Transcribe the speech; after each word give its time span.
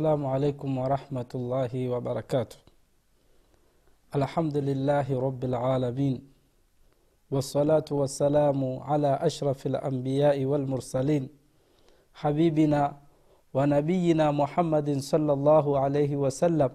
السلام 0.00 0.26
عليكم 0.26 0.78
ورحمة 0.78 1.30
الله 1.34 1.72
وبركاته. 1.88 2.56
الحمد 4.16 4.56
لله 4.56 5.20
رب 5.20 5.42
العالمين 5.44 6.16
والصلاة 7.30 7.84
والسلام 7.90 8.60
على 8.80 9.18
أشرف 9.28 9.66
الأنبياء 9.66 10.44
والمرسلين 10.44 11.28
حبيبنا 12.14 12.96
ونبينا 13.54 14.30
محمد 14.30 14.88
صلى 14.98 15.32
الله 15.32 15.78
عليه 15.78 16.16
وسلم 16.16 16.70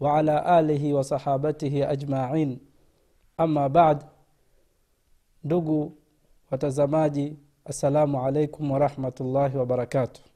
وعلى 0.00 0.34
آله 0.60 0.82
وصحابته 0.94 1.92
أجمعين. 1.92 2.60
أما 3.40 3.66
بعد 3.68 3.98
ndugu 5.44 5.92
watazamaji 6.50 7.36
assalamu 7.64 8.22
alaikum 8.26 8.70
warahmatullahi 8.70 9.56
wabarakatuh 9.58 10.35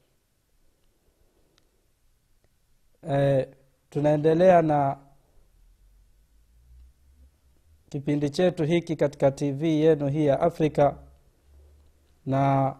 e, 3.09 3.47
tunaendelea 3.89 4.61
na 4.61 4.97
kipindi 7.89 8.29
chetu 8.29 8.63
hiki 8.63 8.95
katika 8.95 9.31
tv 9.31 9.79
yenu 9.79 10.07
hii 10.07 10.25
ya 10.25 10.39
afrika 10.39 10.97
na 12.25 12.75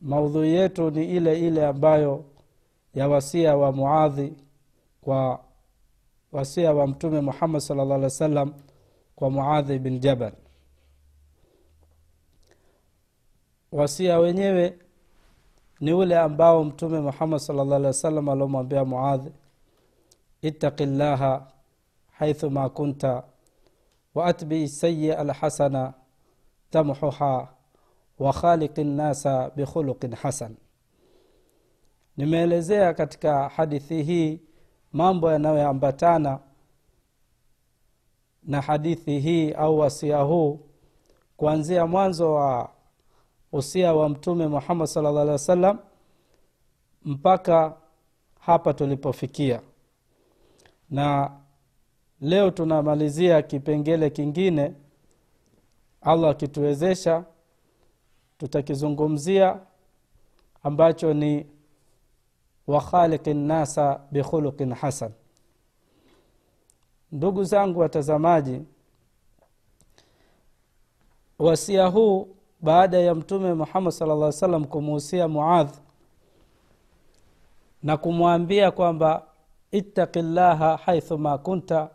maudhui 0.00 0.48
yetu 0.54 0.90
ni 0.90 1.04
ile 1.04 1.38
ile 1.40 1.66
ambayo 1.66 2.24
ya 2.94 3.08
wasia 3.08 3.56
wa 3.56 3.72
muadhi 3.72 4.32
kwa 5.00 5.44
wasia 6.32 6.72
wa 6.72 6.86
mtume 6.86 7.20
muhammad 7.20 7.60
sal 7.60 7.76
llah 7.76 7.90
alih 7.92 8.02
wa 8.04 8.10
sallam 8.10 8.54
kwa 9.16 9.30
muadhi 9.30 9.78
bin 9.78 9.98
jabal. 10.00 10.32
Wasia 13.72 14.18
wenyewe 14.18 14.78
ni 15.80 15.92
ule 15.92 16.18
ambao 16.18 16.64
mtume 16.64 17.00
muhammad 17.00 17.38
salllah 17.40 17.76
alih 17.76 17.86
wa 17.86 17.92
sallam 17.92 18.28
aliomwambia 18.28 18.84
muadhi 18.84 19.32
ittaqi 20.42 20.86
llaha 20.86 21.46
haithu 22.10 22.50
ma 22.50 22.68
kunta 22.68 23.22
waatbii 24.14 24.68
sayia 24.68 25.18
alhasana 25.18 25.94
tamhuha 26.70 27.48
wakhaliqi 28.18 28.84
nnasa 28.84 29.50
bikhuluqin 29.56 30.14
hasan. 30.14 30.56
Nimeelezea 32.16 32.94
katika 32.94 33.48
hadithi 33.48 34.02
hii 34.02 34.40
mambo 34.92 35.32
yanayoambatana 35.32 36.38
na 38.42 38.60
hadithi 38.60 39.18
hii 39.20 39.52
au 39.52 39.78
wasia 39.78 40.18
huu 40.18 40.60
kuanzia 41.36 41.86
mwanzo 41.86 42.34
wa 42.34 42.70
usia 43.52 43.94
wa 43.94 44.08
mtume 44.08 44.46
muhammad 44.46 44.86
salllah 44.86 45.22
alih 45.22 45.32
wasallam 45.32 45.78
mpaka 47.04 47.76
hapa 48.40 48.74
tulipofikia. 48.74 49.60
Na 50.90 51.30
leo 52.20 52.50
tunamalizia 52.50 53.42
kipengele 53.42 54.10
kingine 54.10 54.74
allah 56.00 56.30
akituwezesha 56.30 57.24
tutakizungumzia 58.38 59.60
ambacho 60.62 61.14
ni 61.14 61.46
wakhaliqi 62.66 63.34
nnasa 63.34 64.00
bikhuluqin 64.10 64.74
hasan. 64.74 65.12
Ndugu 67.12 67.44
zangu 67.44 67.80
watazamaji 67.80 68.62
wasia 71.38 71.86
huu 71.86 72.28
baada 72.62 72.98
ya 72.98 73.14
mtume 73.14 73.54
muhammad 73.54 73.92
sala 73.92 74.14
llah 74.14 74.32
salam 74.32 74.64
kumuhusia 74.64 75.28
muadh 75.28 75.70
na 77.82 77.96
kumwambia 77.96 78.70
kwamba 78.70 79.26
ittaqi 79.72 80.22
llaha 80.22 80.76
haithu 80.76 81.18
ma 81.18 81.38
kunta 81.38 81.90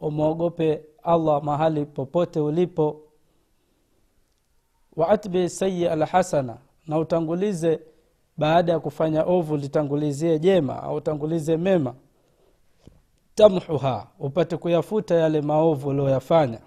umwogope 0.00 0.82
allah 1.02 1.42
mahali 1.42 1.86
popote 1.86 2.40
ulipo. 2.40 3.00
Waatbi 4.96 5.48
sayia 5.48 5.92
alhasana 5.92 6.56
na 6.86 6.98
utangulize 6.98 7.80
baada 8.36 8.72
ya 8.72 8.80
kufanya 8.80 9.24
ovu 9.24 9.56
litangulizie 9.56 10.38
jema 10.38 10.82
au 10.82 10.94
utangulize 10.94 11.56
mema. 11.56 11.94
Tamhuha 13.34 14.06
upate 14.18 14.56
kuyafuta 14.56 15.14
yale 15.14 15.40
maovu 15.40 15.88
ulioyafanya 15.88 16.58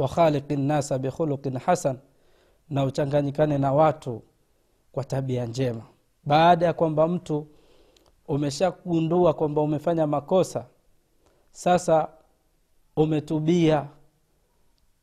wa 0.00 0.08
khaliqi 0.08 0.56
nnasa 0.56 0.98
bikhuluqin 0.98 1.58
hasan 1.58 1.98
na 2.70 2.84
uchanganyikane 2.84 3.58
na 3.58 3.72
watu 3.72 4.22
kwa 4.92 5.04
tabia 5.04 5.46
njema. 5.46 5.82
Baada 6.24 6.66
ya 6.66 6.72
kwamba 6.72 7.08
mtu 7.08 7.46
umeshagundua 8.28 9.34
kwamba 9.34 9.60
umefanya 9.60 10.06
makosa 10.06 10.66
sasa 11.50 12.08
umetubia 12.96 13.88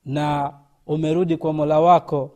na 0.06 0.54
umerudi 0.88 1.38
kwa 1.38 1.54
mola 1.54 1.80
wako 1.80 2.32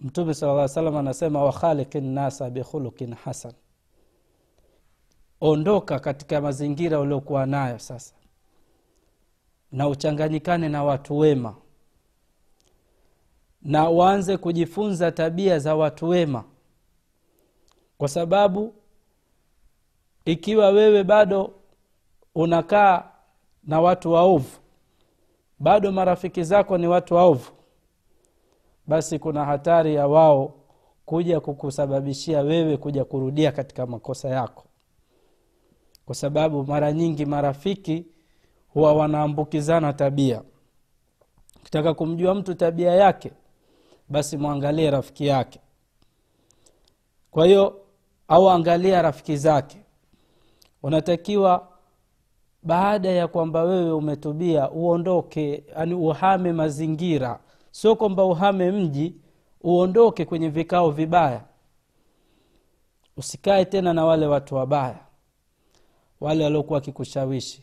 mtume 0.00 0.34
sala 0.34 0.52
lla 0.54 0.68
salam 0.68 0.96
anasema 0.96 1.44
wakhaliki 1.44 2.00
nnasa 2.00 2.50
bikhuluqin 2.50 3.14
hasan. 3.14 3.52
Ondoka 5.40 5.98
katika 6.00 6.40
mazingira 6.40 7.00
uliokuwa 7.00 7.46
nayo 7.46 7.78
sasa 7.78 8.14
na 9.72 9.88
uchanganyikane 9.88 10.68
na 10.68 10.84
watu 10.84 11.18
wema. 11.18 11.54
Na 13.62 13.90
uanze 13.90 14.36
kujifunza 14.36 15.12
tabia 15.12 15.58
za 15.58 15.74
watu 15.76 16.08
wema. 16.08 16.44
Kwa 17.98 18.08
sababu 18.08 18.74
ikiwa 20.24 20.68
wewe 20.70 21.04
bado 21.04 21.54
unakaa 22.34 23.10
na 23.64 23.80
watu 23.80 24.12
waovu 24.12 24.58
bado 25.58 25.92
marafiki 25.92 26.44
zako 26.44 26.78
ni 26.78 26.86
watu 26.86 27.14
waovu 27.14 27.50
basi 28.86 29.18
kuna 29.18 29.44
hatari 29.44 29.94
ya 29.94 30.06
wao 30.06 30.54
kuja 31.06 31.40
kukusababishia 31.40 32.40
wewe 32.40 32.76
kuja 32.76 33.04
kurudia 33.04 33.52
katika 33.52 33.86
makosa 33.86 34.28
yako. 34.28 34.64
Kwa 36.06 36.14
sababu 36.14 36.64
mara 36.64 36.92
nyingi 36.92 37.26
marafiki 37.26 38.06
huwa 38.74 38.92
wanaambukizana 38.92 39.92
tabia. 39.92 40.42
Ukitaka 41.60 41.94
kumjua 41.94 42.34
mtu 42.34 42.54
tabia 42.54 42.92
yake 42.92 43.32
basi 44.08 44.36
mwangalie 44.36 44.90
rafiki 44.90 45.26
yake. 45.26 45.60
Kwa 47.30 47.46
hiyo 47.46 47.80
au 48.28 48.50
angalia 48.50 49.02
rafiki 49.02 49.36
zake. 49.36 49.78
Unatakiwa 50.82 51.68
baada 52.62 53.08
ya 53.08 53.28
kwamba 53.28 53.62
wewe 53.62 53.92
umetubia 53.92 54.70
uondoke 54.70 55.64
yani 55.76 55.94
uhame 55.94 56.52
mazingira. 56.52 57.40
Sio 57.70 57.96
kwamba 57.96 58.24
uhame 58.24 58.70
mji 58.70 59.14
uondoke 59.60 60.24
kwenye 60.24 60.48
vikao 60.48 60.90
vibaya. 60.90 61.44
Usikae 63.16 63.64
tena 63.64 63.92
na 63.92 64.04
wale 64.04 64.26
watu 64.26 64.54
wabaya 64.54 64.98
wale 66.20 66.44
waliokuwa 66.44 66.76
wakikushawishi 66.76 67.62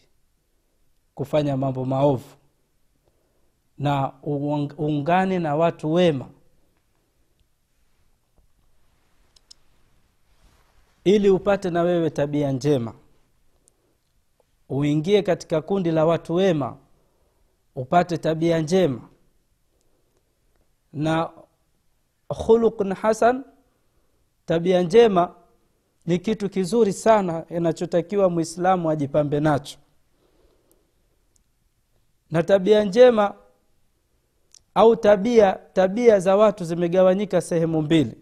kufanya 1.20 1.58
mambo 1.58 1.86
maovu. 1.86 2.36
Na 3.78 4.14
uungane 4.80 5.40
na 5.40 5.56
watu 5.56 5.94
wema. 5.94 6.30
Ili 11.04 11.30
upate 11.30 11.70
na 11.70 11.82
wewe 11.82 12.10
tabia 12.10 12.52
njema. 12.52 12.94
Uingie 14.70 15.22
katika 15.22 15.62
kundi 15.62 15.92
la 15.92 16.06
watu 16.06 16.36
wema 16.36 16.78
upate 17.76 18.18
tabia 18.18 18.60
njema. 18.60 19.02
Na 20.94 21.30
khuluqun 22.46 22.94
hasan 22.94 23.44
tabia 24.46 24.82
njema 24.82 25.36
ni 26.06 26.20
kitu 26.20 26.50
kizuri 26.50 26.94
sana 26.94 27.46
inachotakiwa 27.50 28.30
mwislamu 28.30 28.90
ajipambe 28.90 29.40
nacho 29.40 29.78
na 32.32 32.44
tabia 32.44 32.84
njema 32.84 33.34
au 34.76 34.96
tabia 34.96 35.60
tabia 35.74 36.20
za 36.20 36.36
watu 36.36 36.64
zimegawanyika 36.64 37.42
sehemu 37.42 37.82
mbili. 37.82 38.18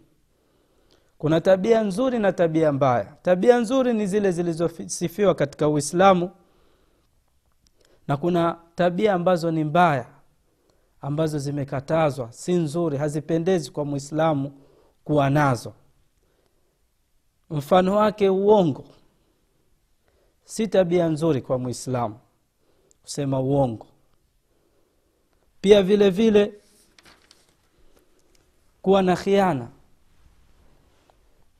Kuna 1.17 1.41
tabia 1.41 1.83
nzuri 1.83 2.19
na 2.19 2.31
tabia 2.31 2.71
mbaya. 2.71 3.15
Tabia 3.21 3.57
nzuri 3.57 3.93
ni 3.93 4.07
zile 4.07 4.31
zilizosifiwa 4.31 5.35
katika 5.35 5.67
uislamu 5.69 6.31
na 8.07 8.17
kuna 8.17 8.57
tabia 8.75 9.13
ambazo 9.13 9.51
ni 9.51 9.63
mbaya 9.63 10.07
ambazo 11.01 11.39
zimekatazwa 11.39 12.31
si 12.31 12.53
nzuri 12.53 12.97
hazipendezi 12.97 13.71
kwa 13.71 13.85
mwislamu 13.85 14.51
kuwa 15.03 15.29
nazo. 15.29 15.73
Mfano 17.49 17.95
wake 17.95 18.29
uongo. 18.29 18.83
Si 20.45 20.67
tabia 20.67 21.07
nzuri 21.07 21.41
kwa 21.41 21.57
mwislamu 21.59 22.19
kusema 23.01 23.39
uongo 23.39 23.87
pia 25.61 25.83
vile 25.83 26.09
vile 26.09 26.53
kuwa 28.81 29.01
na 29.01 29.15
khiana. 29.15 29.67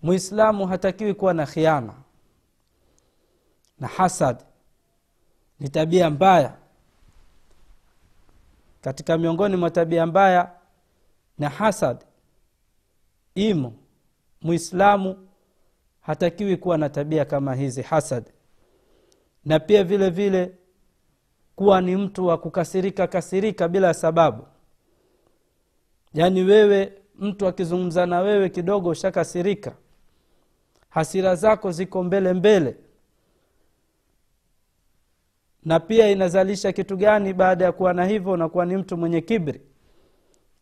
Muislamu 0.02 0.68
hatakiwi 0.68 1.14
kuwa 1.14 1.34
na 1.34 1.46
khiana 1.46 1.94
na 3.80 3.88
hasad. 3.88 4.38
Ni 5.60 5.70
tabia 5.70 6.10
mbaya. 6.10 6.58
Katika 8.82 9.18
miongoni 9.18 9.56
mwa 9.56 9.70
tabia 9.70 10.06
mbaya 10.06 10.52
na 11.38 11.50
hasad 11.50 11.98
imo. 13.36 13.74
Muislamu 14.42 15.28
hatakiwi 16.02 16.58
kuwa 16.58 16.78
na 16.78 16.90
tabia 16.90 17.26
kama 17.26 17.56
hizi 17.56 17.82
hasad. 17.82 18.24
Na 19.46 19.60
pia 19.60 19.84
vile 19.84 20.10
vile 20.10 20.58
kuwa 21.58 21.82
ni 21.82 21.96
mtu 21.96 22.26
wa 22.28 22.38
kukasirika 22.38 23.08
kasirika 23.08 23.68
bila 23.68 23.94
sababu. 23.94 24.48
Yaani 26.14 26.42
wewe 26.44 26.94
mtu 27.16 27.48
akizungumza 27.48 28.06
na 28.06 28.20
wewe 28.20 28.50
kidogo 28.50 28.90
ushakasirika. 28.90 29.76
Hasira 30.90 31.36
zako 31.36 31.72
ziko 31.72 32.04
mbele 32.04 32.34
mbele. 32.34 32.76
Na 35.66 35.80
pia 35.80 36.10
inazalisha 36.12 36.72
kitu 36.72 36.98
gani 36.98 37.34
baada 37.34 37.66
ya 37.66 37.72
kuwa 37.72 37.94
na 37.94 38.06
hivyo 38.06 38.32
unakuwa 38.32 38.66
ni 38.66 38.78
mtu 38.78 38.98
mwenye 38.98 39.22
kibri? 39.22 39.62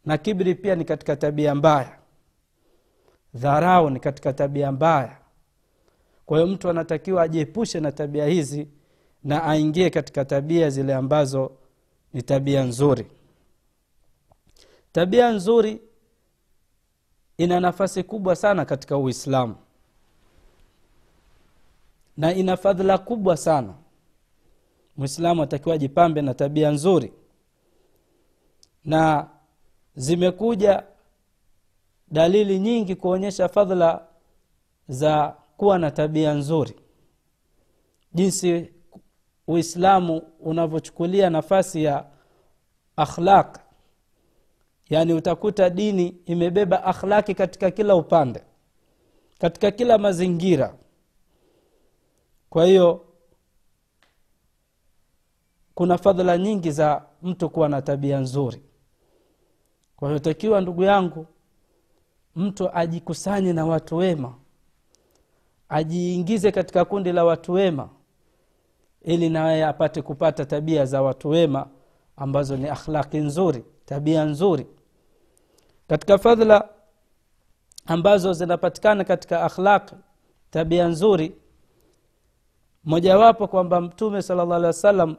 Na 0.05 0.17
kibri 0.17 0.55
pia 0.55 0.75
ni 0.75 0.85
katika 0.85 1.15
tabia 1.15 1.55
mbaya. 1.55 1.97
Dharau 3.33 3.89
ni 3.89 3.99
katika 3.99 4.33
tabia 4.33 4.71
mbaya. 4.71 5.17
Kwa 6.25 6.37
hiyo 6.39 6.49
mtu 6.53 6.69
anatakiwa 6.69 7.23
ajiepushe 7.23 7.79
na 7.79 7.91
tabia 7.91 8.25
hizi 8.25 8.67
na 9.25 9.43
aingie 9.43 9.89
katika 9.89 10.25
tabia 10.25 10.69
zile 10.69 10.93
ambazo 10.93 11.51
ni 12.13 12.21
tabia 12.21 12.63
nzuri. 12.63 13.07
Tabia 14.91 15.31
nzuri 15.31 15.81
ina 17.37 17.59
nafasi 17.59 18.03
kubwa 18.03 18.35
sana 18.35 18.65
katika 18.65 18.97
uislamu. 18.97 19.55
Na 22.17 22.33
ina 22.33 22.57
fadhila 22.57 22.97
kubwa 22.97 23.37
sana. 23.37 23.73
Mwislamu 24.97 25.43
atakiwa 25.43 25.75
ajipambe 25.75 26.21
na 26.21 26.33
tabia 26.33 26.71
nzuri. 26.71 27.13
Na 28.85 29.29
zimekuja 29.95 30.83
dalili 32.07 32.59
nyingi 32.59 32.95
kuonyesha 32.95 33.49
fadhila 33.49 34.07
za 34.87 35.35
kuwa 35.57 35.79
na 35.79 35.91
tabia 35.91 36.33
nzuri. 36.33 36.75
Jinsi 38.13 38.74
uislamu 39.47 40.21
unavyochukulia 40.39 41.29
nafasi 41.29 41.83
ya 41.83 42.05
akhlaq. 42.95 43.57
Yaani 44.89 45.13
utakuta 45.13 45.69
dini 45.69 46.07
imebeba 46.25 46.83
akhlaki 46.83 47.33
katika 47.35 47.71
kila 47.71 47.95
upande 47.95 48.43
katika 49.39 49.71
kila 49.71 49.97
mazingira. 49.97 50.75
Kwa 52.49 52.65
hiyo 52.65 53.05
kuna 55.75 55.97
fadhila 55.97 56.37
nyingi 56.37 56.71
za 56.71 57.05
mtu 57.21 57.49
kuwa 57.49 57.69
na 57.69 57.81
tabia 57.81 58.19
nzuri. 58.19 58.61
Kwa 59.95 60.07
hiyo 60.07 60.19
takiwa 60.19 60.61
ndugu 60.61 60.83
yangu 60.83 61.27
mtu 62.35 62.69
ajikusanye 62.77 63.53
na 63.53 63.65
watu 63.65 63.97
wema 63.97 64.35
ajiingize 65.69 66.51
katika 66.51 66.85
kundi 66.85 67.11
la 67.11 67.25
watu 67.25 67.53
wema 67.53 67.89
ili 69.05 69.29
naye 69.29 69.65
apate 69.65 70.01
kupata 70.01 70.45
tabia 70.45 70.85
za 70.85 71.01
watu 71.01 71.29
wema 71.29 71.67
ambazo 72.17 72.57
ni 72.57 72.69
akhlaki 72.69 73.17
nzuri 73.17 73.65
tabia 73.85 74.23
nzuri. 74.25 74.67
Katika 75.87 76.17
fadhila 76.17 76.69
ambazo 77.85 78.33
zinapatikana 78.33 79.03
katika 79.03 79.41
akhlaqi 79.43 79.95
tabia 80.49 80.87
nzuri 80.87 81.35
mojawapo 82.83 83.47
kwamba 83.47 83.81
mtume 83.81 84.21
sala 84.21 84.45
llah 84.45 84.57
alih 84.57 84.99
wa 84.99 85.15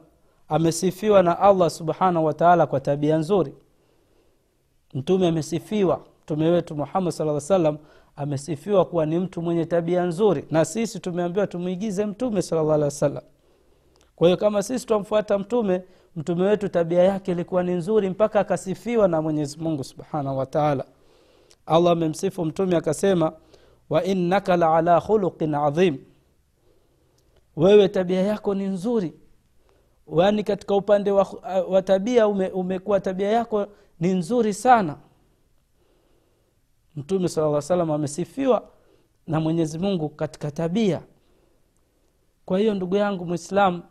amesifiwa 0.47 1.23
na 1.23 1.39
allah 1.39 1.69
subhanahu 1.69 2.25
wataala 2.25 2.67
kwa 2.67 2.79
tabia 2.79 3.17
nzuri. 3.17 3.53
Mtume 4.93 5.27
amesifiwa 5.27 6.01
mtume 6.23 6.49
wetu 6.49 6.75
muhammad 6.75 7.13
saa 7.13 7.39
salam 7.39 7.77
amesifiwa 8.15 8.85
kuwa 8.85 9.05
ni 9.05 9.19
mtu 9.19 9.41
mwenye 9.41 9.65
tabia 9.65 10.03
nzuri. 10.03 10.45
Na 10.51 10.65
sisi 10.65 10.99
tumeambiwa 10.99 11.47
tumwigize 11.47 12.05
mtume 12.05 12.41
salllah 12.41 12.73
alih 12.75 12.85
wa 12.85 12.91
sallam 12.91 13.23
kwa 14.17 14.27
hiyo 14.27 14.37
kama 14.37 14.63
sisi 14.63 14.85
twamfuata 14.85 15.39
mtume 15.39 15.83
mtume 16.15 16.43
wetu 16.43 16.69
tabia 16.69 17.03
yake 17.03 17.31
ilikuwa 17.31 17.63
ni 17.63 17.71
nzuri 17.73 18.09
mpaka 18.09 18.39
akasifiwa 18.39 19.07
na 19.07 19.21
mwenyezi 19.21 19.57
mungu 19.59 19.83
subhanahu 19.83 20.37
wataala 20.37 20.85
allah 21.65 21.91
amemsifu 21.91 22.45
mtume 22.45 22.77
akasema 22.77 23.33
wainnaka 23.89 24.57
laala 24.57 25.01
khuluqin 25.01 25.53
adhim 25.55 25.97
wewe 27.57 27.89
tabia 27.89 28.21
yako 28.21 28.55
ni 28.55 28.63
nzuri. 28.67 29.13
Yaani 30.17 30.43
katika 30.43 30.75
upande 30.75 31.11
wa, 31.11 31.27
wa 31.69 31.81
tabia 31.81 32.27
ume, 32.27 32.79
tabia 33.01 33.29
yako 33.31 33.67
ni 33.99 34.13
nzuri 34.13 34.53
sana. 34.53 34.95
Mtume 36.95 37.27
sala 37.27 37.61
salam 37.61 37.91
amesifiwa 37.91 38.69
na 39.27 39.39
mwenyezi 39.39 39.79
mungu 39.79 40.09
katika 40.09 40.51
tabia. 40.51 41.01
Kwa 42.45 42.59
hiyo 42.59 42.73
ndugu 42.73 42.95
yangu 42.95 43.25
mwislamu 43.25 43.83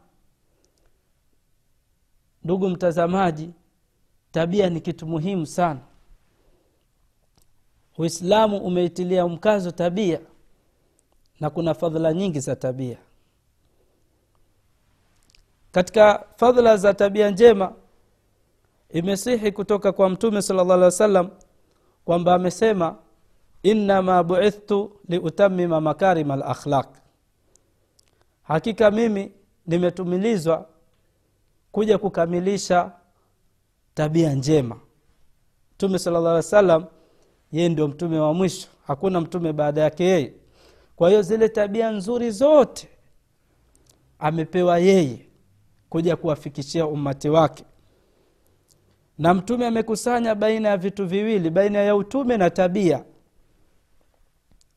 ndugu 2.47 2.69
mtazamaji 2.69 3.51
tabia 4.33 4.71
ni 4.71 4.81
kitu 4.81 5.07
muhimu 5.07 5.47
sana. 5.47 5.81
Uislamu 7.99 8.59
umeitilia 8.59 9.29
mkazo 9.29 9.71
tabia 9.71 10.21
na 11.41 11.51
kuna 11.51 11.75
fadhila 11.75 12.13
nyingi 12.13 12.41
za 12.41 12.57
tabia. 12.57 12.99
Katika 15.73 16.25
fadhila 16.37 16.77
za 16.77 16.95
tabia 16.95 17.31
njema 17.31 17.73
imesihi 18.91 19.53
kutoka 19.53 19.93
kwa 19.93 20.09
mtume 20.11 20.43
sala 20.43 20.65
llah 20.65 20.75
alih 20.75 20.85
wa 20.85 20.91
sallam 20.91 21.31
kwamba 22.05 22.35
amesema 22.35 22.97
innama 23.63 24.23
buithtu 24.25 25.01
liutamima 25.09 25.81
makarima 25.81 26.37
lakhlaq 26.37 26.87
hakika 28.43 28.91
mimi 28.91 29.33
nimetumilizwa 29.67 30.69
kuja 31.77 31.99
kukamilisha 31.99 32.93
tabia 33.95 34.33
njema. 34.33 34.81
Mtume 35.75 35.99
sala 35.99 36.21
llah 36.21 36.69
wa 36.69 36.89
yeye 37.53 37.69
ndio 37.69 37.89
mtume 37.89 38.19
wa 38.19 38.35
mwisho. 38.35 38.69
Hakuna 38.87 39.21
mtume 39.21 39.53
baada 39.53 39.81
yake 39.81 40.05
yeye. 40.05 40.35
Kwa 40.97 41.09
hiyo 41.09 41.23
zile 41.23 41.49
tabia 41.49 41.91
nzuri 41.91 42.31
zote 42.31 42.89
amepewa 44.19 44.79
yeye 44.79 45.27
kuja 45.89 46.17
kuwafikishia 46.17 46.87
ummati 46.87 47.29
wake. 47.29 47.65
Na 49.19 49.35
mtume 49.35 49.67
amekusanya 49.67 50.35
baina 50.35 50.69
ya 50.69 50.77
vitu 50.77 51.07
viwili 51.07 51.51
baina 51.51 51.79
ya 51.79 51.97
utume 51.97 52.37
na 52.37 52.51
tabia. 52.51 53.05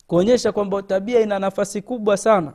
Kuonyesha 0.07 0.51
kwamba 0.51 0.81
tabia 0.83 1.19
ina 1.21 1.39
nafasi 1.39 1.81
kubwa 1.81 2.17
sana. 2.17 2.53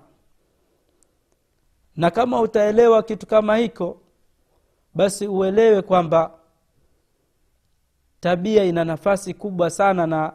Na 1.96 2.10
kama 2.10 2.40
utaelewa 2.40 3.02
kitu 3.02 3.26
kama 3.26 3.56
hiko 3.56 4.00
basi 4.94 5.26
uelewe 5.26 5.82
kwamba 5.82 6.38
tabia 8.20 8.64
ina 8.64 8.84
nafasi 8.84 9.34
kubwa 9.34 9.70
sana 9.70 10.06
na 10.06 10.32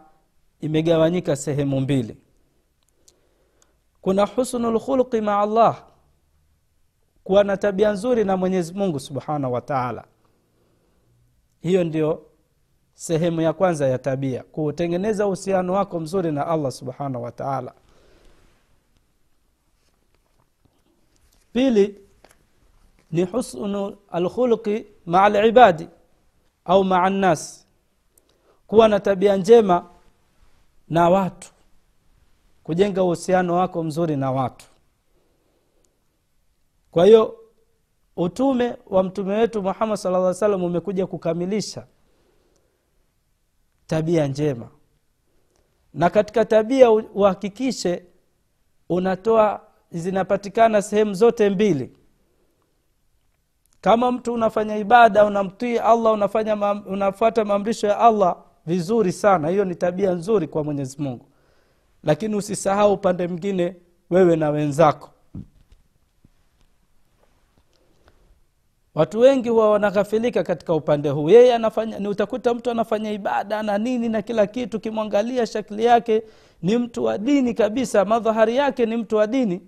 imegawanyika 0.62 1.36
sehemu 1.36 1.80
mbili. 1.82 2.18
Kuna 4.02 4.26
husnu 4.26 4.72
lkhulqi 4.72 5.22
maa 5.22 5.40
allah 5.40 5.84
kuwa 7.24 7.44
na 7.44 7.58
tabia 7.58 7.92
nzuri 7.92 8.24
na 8.24 8.38
mwenyezi 8.38 8.74
mungu 8.74 9.00
subhanahu 9.00 9.54
wa 9.54 9.62
taala. 9.62 10.06
Hiyo 11.62 11.84
ndio 11.84 12.26
sehemu 12.94 13.42
ya 13.42 13.54
kwanza 13.54 13.88
ya 13.88 13.98
tabia 13.98 14.44
kutengeneza 14.44 15.28
uhusiano 15.28 15.74
wako 15.74 16.00
mzuri 16.00 16.32
na 16.32 16.48
allah 16.48 16.72
subhanahu 16.72 17.24
wa 17.24 17.32
taala. 17.32 17.74
Pili 21.54 22.02
ni 23.12 23.24
husnu 23.24 23.98
alkhulqi 24.10 24.86
maa 25.06 25.30
libadi 25.30 25.88
au 26.66 26.84
maa 26.84 27.10
nnasi 27.10 27.66
kuwa 28.68 28.88
na 28.88 29.00
tabia 29.00 29.36
njema 29.36 29.90
na 30.90 31.10
watu. 31.10 31.52
Kujenga 32.64 33.04
uhusiano 33.04 33.56
wako 33.56 33.84
mzuri 33.84 34.16
na 34.18 34.32
watu. 34.32 34.66
Kwa 36.92 37.06
hiyo 37.06 37.40
utume 38.16 38.78
wa 38.86 39.04
mtume 39.04 39.34
wetu 39.34 39.62
muhammad 39.62 39.98
sala 39.98 40.20
lla 40.20 40.34
salam 40.34 40.64
umekuja 40.64 41.08
kukamilisha 41.08 41.88
tabia 43.88 44.28
njema. 44.28 44.70
Na 45.94 46.10
katika 46.10 46.46
tabia 46.46 46.92
uhakikishe 46.92 48.04
unatoa 48.90 49.62
zinapatikana 49.92 50.82
sehemu 50.82 51.14
zote 51.14 51.50
mbili 51.50 51.98
kama 53.82 54.12
mtu 54.12 54.34
unafanya 54.34 54.78
ibada 54.78 55.26
unamtii 55.26 55.78
allah 55.78 56.14
unafanya 56.14 56.82
unafuata 56.86 57.46
maamrisho 57.46 57.88
ya 57.88 58.00
allah 58.00 58.36
vizuri 58.66 59.12
sana. 59.12 59.48
Hiyo 59.50 59.66
ni 59.66 59.76
tabia 59.76 60.12
nzuri 60.12 60.48
kwa 60.48 60.64
mwenyezi 60.64 61.02
mungu. 61.02 61.26
Lakini 62.04 62.36
usisahau 62.36 62.94
upande 62.94 63.28
mwingine 63.28 63.76
wewe 64.10 64.36
na 64.36 64.50
wenzako. 64.50 65.10
Watu 68.96 69.20
wengi 69.20 69.50
huwa 69.50 69.72
wanaghafilika 69.72 70.44
katika 70.44 70.74
upande 70.74 71.10
huu. 71.10 71.30
Yeye 71.30 71.56
anafanya 71.56 72.00
ni 72.00 72.08
utakuta 72.08 72.54
mtu 72.54 72.72
anafanya 72.72 73.12
ibada 73.12 73.64
na 73.64 73.78
nini 73.78 74.10
na 74.10 74.22
kila 74.22 74.48
kitu 74.48 74.80
kimwangalia 74.80 75.46
shakli 75.48 75.86
yake 75.86 76.24
ni 76.62 76.78
mtu 76.78 77.04
wa 77.04 77.18
dini 77.18 77.54
kabisa 77.54 78.06
madhahari 78.06 78.56
yake 78.56 78.86
ni 78.86 78.98
mtu 78.98 79.16
wa 79.16 79.28
dini. 79.28 79.62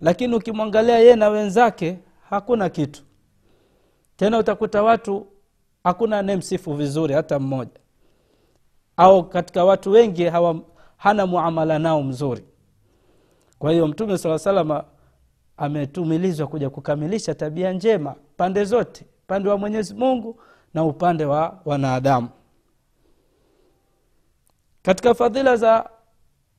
Lakini 0.00 0.34
ukimwangalia 0.34 0.98
yeye 0.98 1.16
na 1.16 1.28
wenzake 1.28 1.98
hakuna 2.30 2.68
kitu 2.68 3.02
tena 4.20 4.38
utakuta 4.38 4.82
watu 4.82 5.26
hakuna 5.84 6.18
anayemsifu 6.18 6.74
vizuri 6.74 7.14
hata 7.14 7.38
mmoja. 7.38 7.70
Au 8.96 9.28
katika 9.28 9.64
watu 9.64 9.90
wengi 9.90 10.24
hawa, 10.24 10.60
hana 10.96 11.26
muamala 11.26 11.78
nao 11.78 12.02
mzuri. 12.02 12.44
Kwa 13.58 13.72
hiyo 13.72 13.86
mtume 13.86 14.18
saa 14.18 14.38
salama 14.38 14.84
ametumilizwa 15.56 16.46
kuja 16.46 16.70
kukamilisha 16.70 17.34
tabia 17.34 17.72
njema 17.72 18.14
pande 18.36 18.64
zote 18.64 19.06
upande 19.24 19.48
wa 19.48 19.58
mwenyezi 19.58 19.94
mungu 19.94 20.40
na 20.74 20.84
upande 20.84 21.24
wa 21.24 21.60
wanadamu. 21.64 22.28
Katika 24.82 25.14
fadhila 25.14 25.56
za 25.56 25.90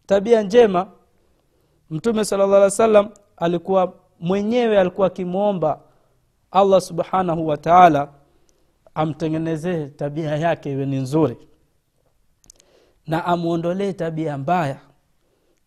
tabia 0.05 0.41
njema 0.43 0.87
mtume 1.89 2.25
sala 2.25 2.43
llah 2.45 2.53
alih 2.55 2.63
wa 2.63 2.71
sallam 2.71 3.09
alikuwa 3.37 3.93
mwenyewe 4.19 4.79
alikuwa 4.79 5.07
akimwomba 5.07 5.79
allah 6.51 6.81
subhanahu 6.81 7.47
wa 7.47 7.57
taala 7.57 8.13
amtengenezee 8.95 9.87
tabia 9.87 10.35
yake 10.35 10.71
iwe 10.71 10.85
ni 10.85 10.95
nzuri 10.97 11.37
na 13.07 13.25
amwondolee 13.25 13.93
tabia 13.93 14.37
mbaya 14.37 14.79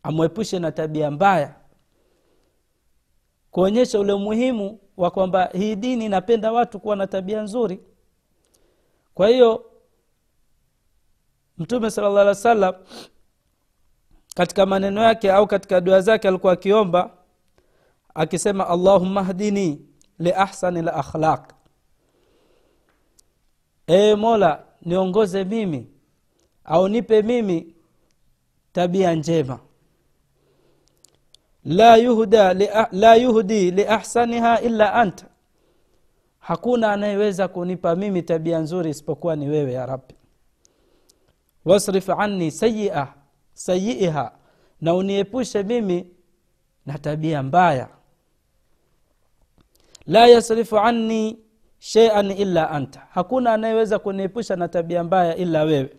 amwepushe 0.02 0.58
na 0.58 0.72
tabia 0.72 1.10
mbaya 1.10 1.54
kuonyesha 3.50 4.00
ule 4.00 4.12
umuhimu 4.12 4.80
wa 4.96 5.10
kwamba 5.10 5.46
hii 5.52 5.76
dini 5.76 6.04
inapenda 6.04 6.52
watu 6.52 6.80
kuwa 6.80 6.96
na 6.96 7.06
tabia 7.06 7.42
nzuri. 7.42 7.80
Kwa 9.14 9.28
hiyo 9.28 9.64
mtume 11.58 11.90
sala 11.90 12.08
llah 12.08 12.18
alih 12.20 12.28
wa 12.28 12.34
sallam 12.34 12.74
katika 14.34 14.66
maneno 14.66 15.02
yake 15.02 15.32
au 15.32 15.46
katika 15.46 15.80
dua 15.80 16.00
zake 16.00 16.28
alikuwa 16.28 16.52
akiomba 16.52 17.10
akisema 18.14 18.68
allahumma 18.68 19.22
hdini 19.24 19.86
liahsani 20.18 20.82
lakhlaq 20.82 21.52
ee 23.88 24.14
mola 24.14 24.64
niongoze 24.82 25.44
mimi 25.44 25.90
au 26.64 26.88
nipe 26.88 27.22
mimi 27.22 27.74
tabia 28.72 29.14
njema. 29.14 29.58
La 31.64 31.96
yuhda 31.96 32.54
li, 32.54 32.68
la 32.92 33.14
yuhdi 33.14 33.70
liahsaniha 33.70 34.60
illa 34.60 34.94
anta 34.94 35.26
hakuna 36.38 36.92
anayeweza 36.92 37.48
kunipa 37.48 37.96
mimi 37.96 38.22
tabia 38.22 38.58
nzuri 38.58 38.90
isipokuwa 38.90 39.36
ni 39.36 39.48
wewe 39.48 39.72
ya 39.72 39.86
rabbi. 39.86 40.14
Wasrif 41.64 42.10
anni 42.10 42.50
sayiiha 43.54 44.32
na 44.80 44.94
uniepushe 44.94 45.62
mimi 45.62 46.10
na 46.86 46.98
tabia 46.98 47.42
mbaya 47.42 47.88
la 50.06 50.26
yasrifu 50.26 50.78
anni 50.78 51.38
sheian 51.78 52.30
illa 52.30 52.70
anta. 52.70 53.06
Hakuna 53.10 53.52
anayeweza 53.54 53.98
kuniepusha 53.98 54.56
na 54.56 54.68
tabia 54.68 55.04
mbaya 55.04 55.36
ila 55.36 55.62
wewe. 55.62 55.96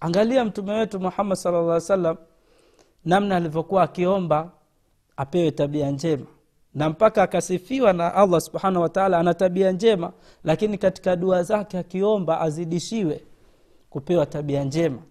Angalia 0.00 0.44
mtume 0.44 0.72
wetu 0.72 1.00
muhammad 1.00 1.36
sala 1.38 1.62
llah 1.62 1.80
salam 1.80 2.16
namna 3.04 3.36
alivyokuwa 3.36 3.82
akiomba 3.82 4.50
apewe 5.16 5.50
tabia 5.50 5.90
njema. 5.90 6.26
Na 6.74 6.88
mpaka 6.90 7.22
akasifiwa 7.22 7.92
na 7.92 8.14
allah 8.14 8.40
subhanahu 8.40 8.82
wataala 8.82 9.18
ana 9.18 9.34
tabia 9.34 9.72
njema 9.72 10.12
lakini 10.44 10.78
katika 10.78 11.16
dua 11.16 11.42
zake 11.42 11.78
akiomba 11.78 12.40
azidishiwe 12.40 13.24
kupewa 13.90 14.26
tabia 14.26 14.64
njema. 14.64 15.02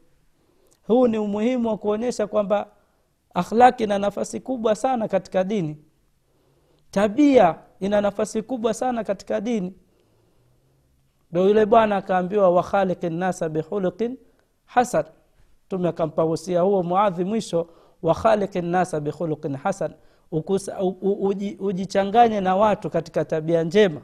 Huu 0.88 1.08
ni 1.08 1.18
umuhimu 1.18 1.70
wa 1.70 1.78
kuonyesha 1.78 2.28
kwamba 2.28 2.68
akhlaki 3.36 3.84
ina 3.84 4.00
nafasi 4.00 4.39
kubwa 4.39 4.75
sana 4.75 5.08
katika 5.08 5.44
dini. 5.44 5.77
Tabia 6.92 7.56
ina 7.80 8.01
nafasi 8.01 8.42
kubwa 8.42 8.74
sana 8.74 9.04
katika 9.04 9.42
dini. 9.42 9.74
Ndo 11.32 11.48
yule 11.48 11.65
bwana 11.65 11.98
akaambiwa 11.98 12.50
wakhaliki 12.50 13.10
nasa 13.10 13.50
bihuluqin 13.50 14.18
hasan 14.65 15.06
mtume 15.65 15.89
akampa 15.89 16.24
husia 16.24 16.62
huo 16.62 16.84
muadhi 16.84 17.24
mwisho 17.24 17.68
wakhaliki 18.01 18.62
nasa 18.62 19.00
bihuluqin 19.00 19.56
hasan 19.56 19.94
ujichanganye 21.60 22.42
na 22.42 22.56
watu 22.56 22.89
katika 22.89 23.25
tabia 23.25 23.63
njema. 23.63 24.01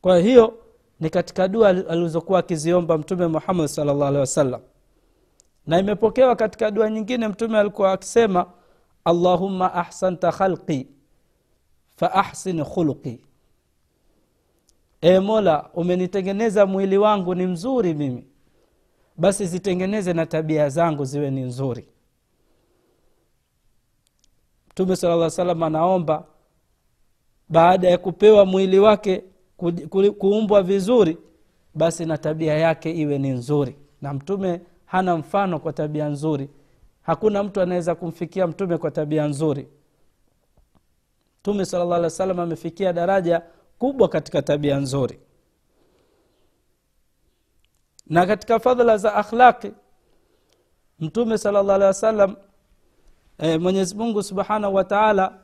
Kwa 0.00 0.18
hiyo 0.18 0.54
ni 1.00 1.10
katika 1.10 1.48
dua 1.48 1.68
alizokuwa 1.68 2.38
akiziomba 2.38 2.98
mtume 2.98 3.26
muhammad 3.26 3.66
salllah 3.66 4.08
alehi 4.08 4.20
wasallam 4.20 4.60
na 5.66 5.78
imepokewa 5.78 6.36
katika 6.36 6.70
dua 6.70 6.90
nyingine 6.90 7.28
mtume 7.28 7.58
alikuwa 7.58 7.92
akisema 7.92 8.46
allahumma 9.04 9.74
ahsanta 9.74 10.32
khalqi 10.32 10.88
fa 11.96 12.12
ahsin 12.14 12.64
khuluqi 12.64 13.20
e 15.00 15.18
mola 15.20 15.70
umenitengeneza 15.74 16.66
mwili 16.66 16.98
wangu 16.98 17.34
ni 17.34 17.46
mzuri 17.46 17.94
mimi. 17.94 18.26
Basi 19.16 19.46
zitengeneze 19.46 20.12
na 20.12 20.26
tabia 20.26 20.68
zangu 20.68 21.04
ziwe 21.04 21.30
ni 21.30 21.40
nzuri. 21.40 21.88
Mtume 24.70 24.96
sala 24.96 25.16
llah 25.16 25.30
salam 25.30 25.62
anaomba 25.62 26.24
baada 27.48 27.88
ya 27.90 27.98
kupewa 27.98 28.46
mwili 28.46 28.78
wake 28.78 29.24
kuumbwa 30.18 30.62
vizuri 30.62 31.18
basi 31.74 32.06
na 32.06 32.18
tabia 32.18 32.54
yake 32.58 32.90
iwe 32.92 33.18
ni 33.18 33.28
nzuri. 33.30 33.76
Na 34.02 34.14
mtume 34.14 34.60
hana 34.90 35.16
mfano 35.16 35.58
kwa 35.58 35.72
tabia 35.72 36.08
nzuri. 36.08 36.48
Hakuna 37.02 37.42
mtu 37.42 37.60
anaweza 37.60 37.94
kumfikia 37.94 38.46
mtume 38.46 38.78
kwa 38.78 38.90
tabia 38.90 39.26
nzuri. 39.26 39.68
Mtume 41.40 41.64
salam 41.64 42.40
amefikia 42.40 42.92
daraja 42.92 43.42
kubwa 43.78 44.08
katika 44.08 44.42
tabia 44.42 44.76
nzuri. 44.76 45.20
Na 48.06 48.26
katika 48.26 48.58
fadhila 48.60 48.96
za 48.98 49.14
akhlaqi 49.14 49.72
mtume 51.00 51.38
sala 51.38 51.62
llah 51.62 51.74
alehi 51.74 51.86
wasallam 51.88 52.36
e, 53.38 53.58
mwenyezi 53.58 54.22
subhanahu 54.22 54.74
wa 54.74 54.84
taala 54.84 55.38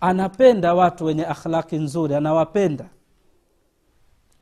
anapenda 0.00 0.74
watu 0.74 1.04
wenye 1.04 1.26
akhlaqi 1.26 1.76
nzuri 1.76 2.14
anawapenda. 2.14 2.88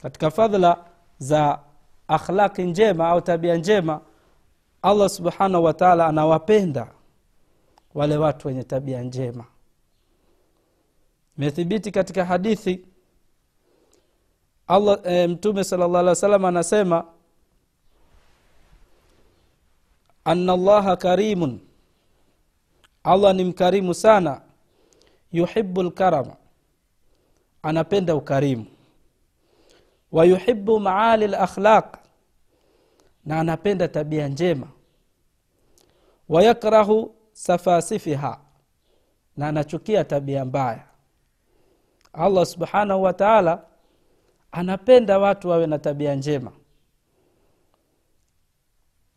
Katika 0.02 0.30
fadhila 0.30 0.85
za 1.18 1.58
akhlaqi 2.08 2.62
njema 2.62 3.08
au 3.08 3.20
tabia 3.20 3.56
njema 3.56 4.00
allah 4.82 5.08
subhanahu 5.08 5.64
wa 5.64 5.73
taala 5.75 6.06
anawapenda 6.06 6.92
wale 7.94 8.16
watu 8.16 8.49
wenye 8.49 8.62
tabia 8.62 9.02
njema. 9.02 9.44
Imethibiti 11.38 11.90
katika 11.90 12.25
hadithi 12.25 12.85
allah 14.66 15.00
e, 15.04 15.26
mtume 15.26 15.64
sala 15.64 15.88
llah 15.88 16.00
alih 16.00 16.08
wa 16.08 16.14
sallam 16.16 16.44
anasema 16.44 17.04
ana 20.25 20.56
llaha 20.56 20.97
karimun. 20.97 21.61
Allah 23.04 23.35
ni 23.35 23.44
mkarimu 23.44 23.94
sana. 23.94 24.40
Yuhibu 25.32 25.82
lkarama 25.82 26.37
anapenda 27.62 28.14
ukarimu. 28.14 28.66
Wayuhibu 30.12 30.80
maali 30.80 31.26
lakhlaq 31.26 31.98
na 33.28 33.40
anapenda 33.40 33.88
tabia 33.88 34.28
njema. 34.28 34.68
Wayakrahu 36.28 37.14
safasifiha 37.32 38.40
na 39.37 39.49
anachukia 39.49 40.04
tabia 40.04 40.44
mbaya. 40.44 40.85
Allah 42.12 42.47
subhanahu 42.47 43.02
wa 43.02 43.12
taala 43.12 43.64
anapenda 44.52 45.18
watu 45.18 45.49
wawe 45.49 45.66
na 45.66 45.78
tabia 45.78 46.14
njema. 46.14 46.52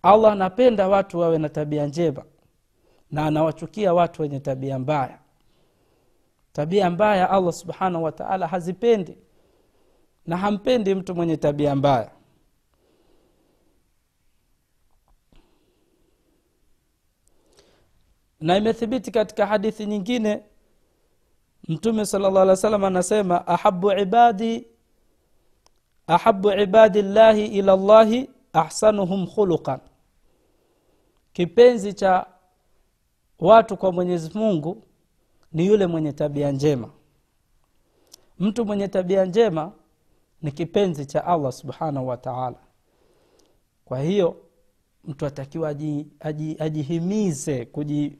Allah 0.01 0.31
anapenda 0.31 0.87
watu 0.87 1.19
wawe 1.19 1.37
na 1.37 1.49
tabia 1.49 1.85
njema 1.87 2.23
na 3.11 3.25
anawachukia 3.25 3.93
watu 3.93 4.21
wenye 4.21 4.39
tabia 4.39 4.79
mbaya. 4.79 5.19
Tabia 6.53 6.89
mbaya 6.89 7.29
allah 7.29 7.53
subhanahu 7.53 8.03
wa 8.03 8.11
taala 8.11 8.47
hazipendi 8.47 9.17
na 10.25 10.37
hampendi 10.37 10.95
mtu 10.95 11.15
mwenye 11.15 11.37
tabia 11.37 11.75
mbaya 11.75 12.11
na 18.41 18.57
imethibiti 18.57 19.11
katika 19.11 19.45
hadithi 19.47 19.85
nyingine 19.85 20.43
mtume 21.67 22.05
sala 22.05 22.29
llah 22.29 22.41
alih 22.41 22.49
wa 22.49 22.57
sallam 22.57 22.83
anasema 22.83 23.47
ahabu 23.47 23.91
ibadi 23.91 24.67
ahabu 26.07 26.51
ibadi 26.51 27.01
llahi 27.01 27.45
ila 27.45 27.75
llahi 27.75 28.29
ahsanuhum 28.53 29.27
khuluqan. 29.27 29.79
Kipenzi 31.33 31.93
cha 31.93 32.25
watu 33.39 33.77
kwa 33.77 33.91
mwenyezi 33.91 34.37
mungu 34.37 34.83
ni 35.53 35.65
yule 35.67 35.87
mwenye 35.87 36.13
tabia 36.13 36.51
njema. 36.51 36.89
Mtu 38.39 38.65
mwenye 38.65 38.87
tabia 38.87 39.25
njema 39.25 39.71
ni 40.41 40.51
kipenzi 40.51 41.05
cha 41.05 41.25
allah 41.25 41.51
subhanahu 41.51 42.07
wa 42.07 42.17
taala. 42.17 42.57
Kwa 43.85 43.99
hiyo 43.99 44.35
mtu 45.03 45.25
atakiwa 45.25 45.69
aji, 45.69 46.07
aji, 46.19 46.55
ajihimize 46.59 47.65
kuji, 47.65 48.17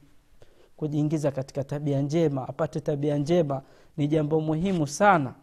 kujiingiza 0.82 1.30
katika 1.30 1.64
tabia 1.64 2.00
njema 2.00 2.48
apate 2.48 2.80
tabia 2.80 3.18
njema 3.18 3.62
ni 3.96 4.08
jambo 4.08 4.40
muhimu 4.40 4.86
sana 4.86 5.34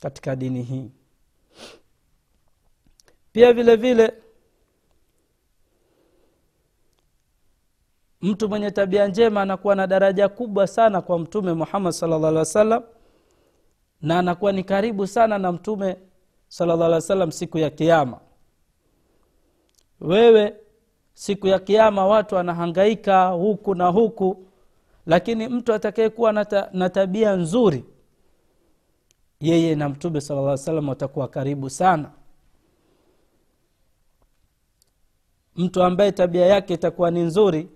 katika 0.00 0.36
dini 0.36 0.62
hii. 0.62 0.90
Pia 3.32 3.52
vile 3.52 3.76
vile 3.76 4.12
mtu 8.20 8.48
mwenye 8.48 8.70
tabia 8.70 9.06
njema 9.08 9.42
anakuwa 9.42 9.74
na 9.74 9.86
daraja 9.86 10.28
kubwa 10.28 10.66
sana 10.66 11.00
kwa 11.02 11.18
mtume 11.18 11.52
muhammad 11.52 11.92
salllah 11.92 12.24
alih 12.28 12.38
wa 12.38 12.44
sallam 12.44 12.82
na 14.00 14.18
anakuwa 14.18 14.52
ni 14.52 14.64
karibu 14.64 15.06
sana 15.06 15.38
na 15.38 15.52
mtume 15.52 15.96
salllah 16.48 16.80
alih 16.86 16.94
wa 16.94 17.00
sallam 17.00 17.30
siku 17.32 17.58
ya 17.58 17.70
kiama 17.70 18.20
wewe 20.00 20.67
siku 21.18 21.46
ya 21.46 21.58
kiama 21.58 22.06
watu 22.06 22.34
wanahangaika 22.34 23.26
huku 23.28 23.74
na 23.74 23.86
huku 23.88 24.44
lakini 25.06 25.48
mtu 25.48 25.74
atakayekuwa 25.74 26.32
na, 26.72 26.90
tabia 26.90 27.36
nzuri 27.36 27.84
yeye 29.40 29.74
na 29.74 29.88
mtume 29.88 30.20
sala 30.20 30.40
llah 30.42 30.56
salam 30.58 30.88
watakuwa 30.88 31.28
karibu 31.28 31.70
sana. 31.70 32.10
Mtu 35.56 35.82
ambaye 35.82 36.12
tabia 36.12 36.46
yake 36.46 36.74
itakuwa 36.74 37.10
ni 37.10 37.20
nzuri 37.20 37.68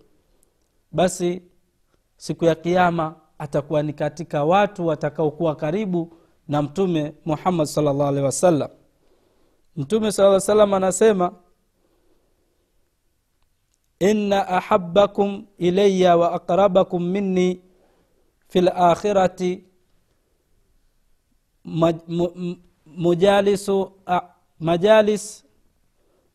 basi 0.92 1.42
siku 2.16 2.44
ya 2.44 2.54
kiama 2.54 3.14
atakuwa 3.38 3.82
ni 3.82 3.92
katika 3.92 4.44
watu 4.44 4.86
watakaokuwa 4.86 5.56
karibu 5.56 6.16
na 6.48 6.62
mtume 6.62 7.14
muhammad 7.24 7.66
salllah 7.66 8.08
alehi 8.08 8.24
wasallam. 8.24 8.70
Mtume 9.76 10.12
sala 10.12 10.40
salam 10.40 10.74
anasema 10.74 11.32
إن 14.02 14.32
أحبكم 14.32 15.44
إلي 15.60 16.12
وأقربكم 16.14 17.02
مني 17.02 17.60
في 18.48 18.58
الآخرة 18.58 19.58
مجالس 22.86 23.70
مجالس 24.60 25.44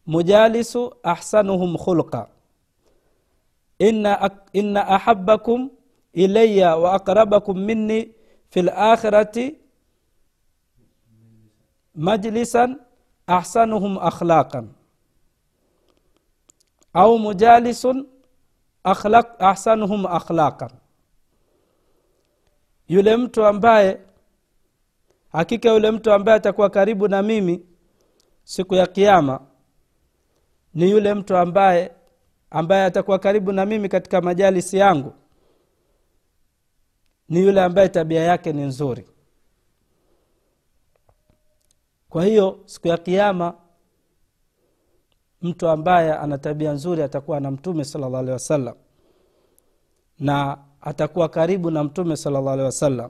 مجالس 0.07 0.77
أحسنهم 1.05 1.77
خلقا. 1.77 2.27
إن 3.81 4.05
إن 4.55 4.77
أحبكم 4.77 5.69
إلي 6.17 6.74
وأقربكم 6.74 7.57
مني 7.57 8.12
في 8.51 8.59
الآخرة 8.59 9.51
مجلسا 11.96 12.79
أحسنهم 13.29 13.98
أخلاقا. 13.98 14.68
Au 17.01 17.14
mujalisun 17.24 17.98
akhlaq, 18.92 19.27
ahsanuhum 19.50 20.05
akhlaqan. 20.05 20.70
Yule 22.88 23.18
mtu 23.18 23.46
ambaye 23.46 24.00
hakika 25.31 25.70
yule 25.70 25.92
mtu 25.92 26.12
ambaye 26.12 26.38
atakuwa 26.38 26.70
karibu 26.70 27.07
na 27.07 27.22
mimi 27.24 27.66
siku 28.44 28.75
ya 28.75 28.88
kiama 28.88 29.40
ni 30.74 30.92
yule 30.92 31.14
mtu 31.14 31.38
ambaye 31.38 31.92
ambaye 32.50 32.83
atakuwa 32.86 33.20
karibu 33.20 33.51
na 33.51 33.66
mimi 33.66 33.90
katika 33.90 34.22
majalisi 34.22 34.77
yangu 34.77 35.14
ni 37.29 37.40
yule 37.40 37.62
ambaye 37.64 37.90
tabia 37.90 38.22
yake 38.24 38.53
ni 38.53 38.62
nzuri. 38.62 39.10
Kwa 42.10 42.25
hiyo 42.25 42.60
siku 42.66 42.88
ya 42.88 42.98
kiama 42.98 43.53
mtu 45.48 45.68
ambaye 45.70 46.14
ana 46.14 46.38
tabia 46.38 46.72
nzuri 46.72 47.03
atakuwa 47.03 47.40
na 47.40 47.51
mtume 47.51 47.86
salllah 47.86 48.20
alehi 48.20 48.31
wasallam. 48.33 48.75
Na 50.20 50.57
atakuwa 50.81 51.29
karibu 51.29 51.72
na 51.72 51.83
mtume 51.83 52.18
salllah 52.18 52.53
alehi 52.53 52.66
wasallam. 52.66 53.10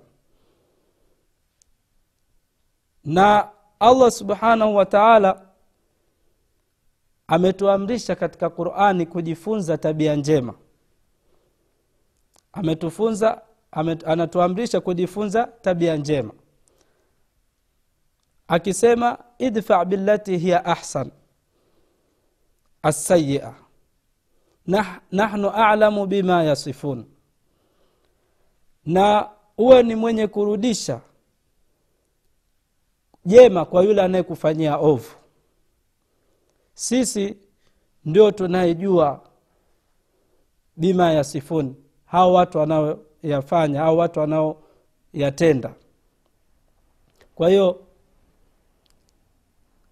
Na 3.06 3.50
allah 3.80 4.12
subhanahu 4.12 4.76
wa 4.76 4.86
taala 4.86 5.42
ametuamrisha 7.28 8.16
katika 8.16 8.50
qurani 8.50 9.06
kujifunza 9.06 9.78
tabia 9.78 10.16
njema. 10.16 10.54
Ametufunza 12.54 13.42
amet, 13.72 14.08
anatuamrisha 14.08 14.82
kujifunza 14.82 15.44
tabia 15.62 15.96
njema. 15.96 16.34
Akisema 18.48 19.18
idfa 19.38 19.86
billati 19.86 20.38
hiya 20.38 20.66
ahsan 20.66 21.12
assayia 22.88 23.54
nah, 24.68 25.00
nahnu 25.12 25.50
alamu 25.50 26.06
bima 26.08 26.44
yasifun. 26.44 27.06
Na 28.86 29.30
uwe 29.58 29.84
ni 29.84 29.96
mwenye 29.96 30.28
kurudisha 30.28 31.02
jema 33.26 33.66
kwa 33.66 33.84
yule 33.84 34.02
anayekufanyia 34.02 34.78
ovu. 34.78 35.16
Sisi 36.74 37.38
ndio 38.06 38.32
tunayejua 38.32 39.22
bima 40.78 41.12
yasifun. 41.12 41.76
Hao 42.06 42.34
watu 42.34 42.58
wanaoyafanya 42.58 43.84
au 43.84 43.98
watu 43.98 44.20
wanaoyatenda. 44.20 45.74
Kwa 47.36 47.50
hiyo 47.50 47.82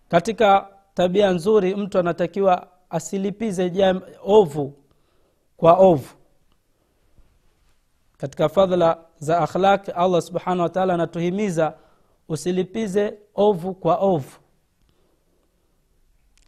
katika 0.09 0.67
tabia 0.93 1.31
nzuri 1.31 1.75
mtu 1.75 1.99
anatakiwa 1.99 2.67
asilipize 2.95 3.69
jam, 3.69 4.01
ovu 4.23 4.73
kwa 5.57 5.73
ovu. 5.73 6.15
Katika 8.17 8.49
fadhla 8.49 9.05
za 9.19 9.39
akhlaq 9.39 9.89
allah 9.95 10.21
subhanahu 10.21 10.61
wa 10.61 10.69
taala 10.69 10.93
anatuhimiza 10.93 11.73
usilipize 12.29 13.17
ovu 13.35 13.73
kwa 13.73 13.95
ovu. 13.97 14.39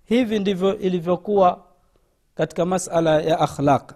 Hivi 0.05 0.39
ndivyo 0.39 0.77
ilivyokuwa 0.79 1.65
katika 2.35 2.65
masala 2.65 3.21
ya 3.21 3.39
akhlaq. 3.39 3.91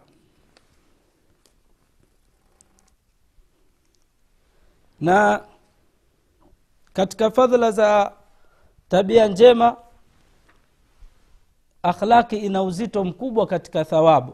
Na 4.99 5.45
katika 6.93 7.31
fadhila 7.31 7.71
za 7.71 8.13
tabia 8.89 9.27
njema 9.27 9.77
akhlaki 11.83 12.37
ina 12.37 12.63
uzito 12.63 13.03
mkubwa 13.03 13.47
katika 13.47 13.85
thawabu. 13.85 14.33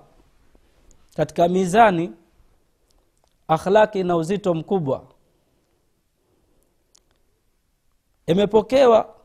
Katika 1.15 1.47
mizani 1.47 2.11
akhlaki 3.47 3.99
ina 3.99 4.15
uzito 4.17 4.53
mkubwa. 4.53 5.03
Imepokewa 8.27 9.15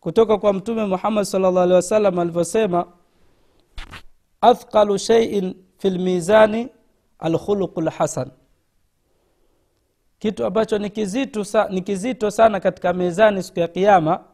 kutoka 0.00 0.38
kwa 0.38 0.52
mtume 0.52 0.84
muhammad 0.84 1.24
salllah 1.24 1.62
alehi 1.62 1.74
wasallam 1.74 2.18
alivyosema 2.18 2.86
athqalu 4.40 4.98
sheiin 4.98 5.54
fi 5.78 5.90
lmizani 5.90 6.68
alkhuluqu 7.18 7.80
lhasan 7.80 8.30
kitu 10.18 10.46
ambacho 10.46 10.78
ni 10.78 10.90
kizito, 10.90 11.68
ni 11.70 11.80
kizito 11.82 12.30
sana 12.30 12.60
katika 12.60 12.92
mizani 12.92 13.42
siku 13.42 13.60
ya 13.60 13.68
kiama 13.68 14.24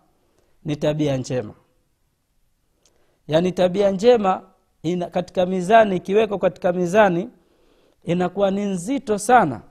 ni 0.64 0.76
tabia 0.76 1.16
njema 1.16 1.54
yaani 3.28 3.52
tabia 3.52 3.90
njema 3.90 4.42
ina, 4.82 5.10
katika 5.10 5.46
mizani 5.46 5.96
ikiwekwa 5.96 6.38
katika 6.38 6.72
mizani 6.72 7.28
inakuwa 8.04 8.50
ni 8.50 8.64
nzito 8.64 9.18
sana. 9.18 9.62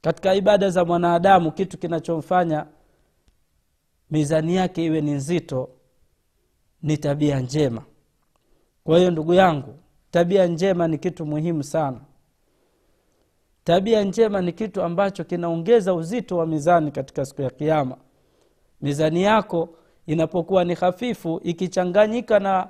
Katika 0.00 0.34
ibada 0.34 0.70
za 0.70 0.84
mwanadamu 0.84 1.52
kitu 1.52 1.78
kinachomfanya 1.78 2.66
mizani 4.10 4.56
yake 4.56 4.84
iwe 4.84 5.00
ni 5.00 5.10
nzito 5.10 5.68
ni 6.82 6.96
tabia 6.98 7.40
njema. 7.40 7.82
Kwa 8.84 8.98
hiyo 8.98 9.10
ndugu 9.10 9.34
yangu 9.34 9.74
tabia 10.10 10.46
njema 10.46 10.88
ni 10.88 10.98
kitu 10.98 11.26
muhimu 11.26 11.62
sana. 11.62 12.00
Tabia 13.64 14.04
njema 14.04 14.40
ni 14.40 14.52
kitu 14.52 14.82
ambacho 14.82 15.24
kinaongeza 15.24 15.94
uzito 15.94 16.36
wa 16.36 16.46
mizani 16.46 16.90
katika 16.90 17.24
siku 17.24 17.42
ya 17.42 17.50
kiama 17.50 17.96
mizani 18.80 19.22
yako 19.22 19.68
inapokuwa 20.10 20.64
ni 20.64 20.74
hafifu 20.74 21.40
ikichanganyika 21.44 22.38
na 22.38 22.68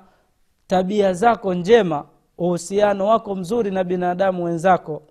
tabia 0.67 1.13
zako 1.13 1.53
njema 1.53 2.07
uhusiano 2.37 3.07
wako 3.07 3.35
mzuri 3.35 3.71
na 3.71 3.83
binadamu 3.83 4.43
wenzako 4.43 5.03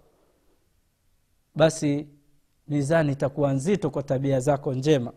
basi 1.54 2.08
mizani 2.68 3.12
itakuwa 3.12 3.52
nzito 3.52 3.90
kwa 3.90 4.02
tabia 4.02 4.40
zako 4.40 4.74
njema. 4.74 5.12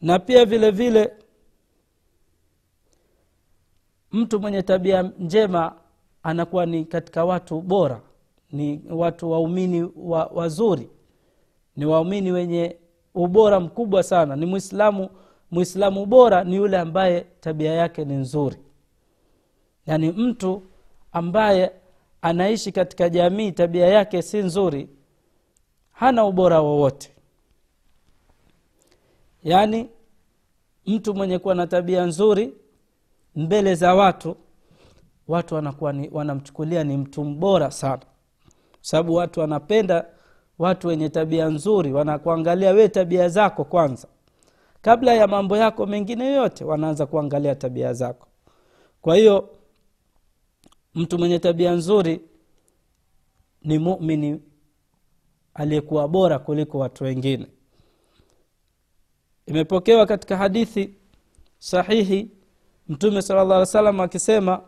Na 0.00 0.18
pia 0.18 0.44
vile 0.44 0.70
vile 0.70 1.12
mtu 4.12 4.40
mwenye 4.40 4.62
tabia 4.62 5.02
njema 5.02 5.76
anakuwa 6.22 6.66
ni 6.66 6.84
katika 6.84 7.24
watu 7.24 7.60
bora 7.60 8.00
ni 8.52 8.82
watu 8.90 9.30
waumini 9.30 9.90
wa, 9.96 10.26
wazuri 10.26 10.90
ni 11.76 11.84
waumini 11.86 12.32
wenye 12.32 12.76
ubora 13.14 13.60
mkubwa 13.60 14.02
sana. 14.02 14.36
Ni 14.36 14.46
mwislamu 14.46 15.08
mwislamu 15.50 16.06
bora 16.06 16.44
ni 16.44 16.56
yule 16.56 16.78
ambaye 16.78 17.26
tabia 17.40 17.72
yake 17.72 18.04
ni 18.04 18.14
nzuri. 18.14 18.56
Yaani 19.86 20.10
mtu 20.12 20.62
ambaye 21.12 21.72
anaishi 22.22 22.72
katika 22.72 23.08
jamii 23.08 23.52
tabia 23.52 23.86
yake 23.86 24.22
si 24.22 24.38
nzuri 24.38 24.88
hana 25.92 26.24
ubora 26.24 26.60
wowote. 26.60 27.10
Yaani 29.44 29.88
mtu 30.86 31.14
mwenye 31.14 31.38
kuwa 31.38 31.54
na 31.54 31.66
tabia 31.66 32.04
nzuri 32.04 32.54
mbele 33.36 33.74
za 33.74 33.94
watu 33.94 34.36
watu 35.28 35.54
wanakuwa 35.54 35.92
ni, 35.92 36.08
wanamchukulia 36.12 36.84
ni 36.84 36.96
mtu 36.96 37.24
mbora 37.24 37.70
sana. 37.70 38.02
Sababu 38.80 39.14
watu 39.14 39.40
wanapenda 39.40 40.06
watu 40.58 40.88
wenye 40.88 41.08
tabia 41.08 41.46
nzuri 41.48 41.92
wanakuangalia 41.92 42.70
we 42.70 42.88
tabia 42.88 43.28
zako 43.28 43.64
kwanza. 43.64 44.08
Kabla 44.82 45.14
ya 45.14 45.26
mambo 45.26 45.56
yako 45.56 45.86
mengine 45.86 46.32
yote 46.32 46.64
wanaanza 46.64 47.06
kuangalia 47.06 47.54
tabia 47.54 47.92
zako. 47.92 48.28
Kwa 49.02 49.16
hiyo 49.16 49.48
mtu 50.94 51.18
mwenye 51.18 51.38
tabia 51.38 51.72
nzuri 51.72 52.20
ni 53.62 53.78
mumini 53.78 54.42
aliyekuwa 55.54 56.08
bora 56.08 56.38
kuliko 56.38 56.78
watu 56.78 57.04
wengine. 57.04 57.46
Imepokewa 59.46 60.06
katika 60.06 60.36
hadithi 60.36 60.94
sahihi 61.58 62.30
mtume 62.88 63.22
sala 63.22 63.44
llah 63.44 63.56
alih 63.56 63.66
salam 63.68 64.00
akisema 64.00 64.62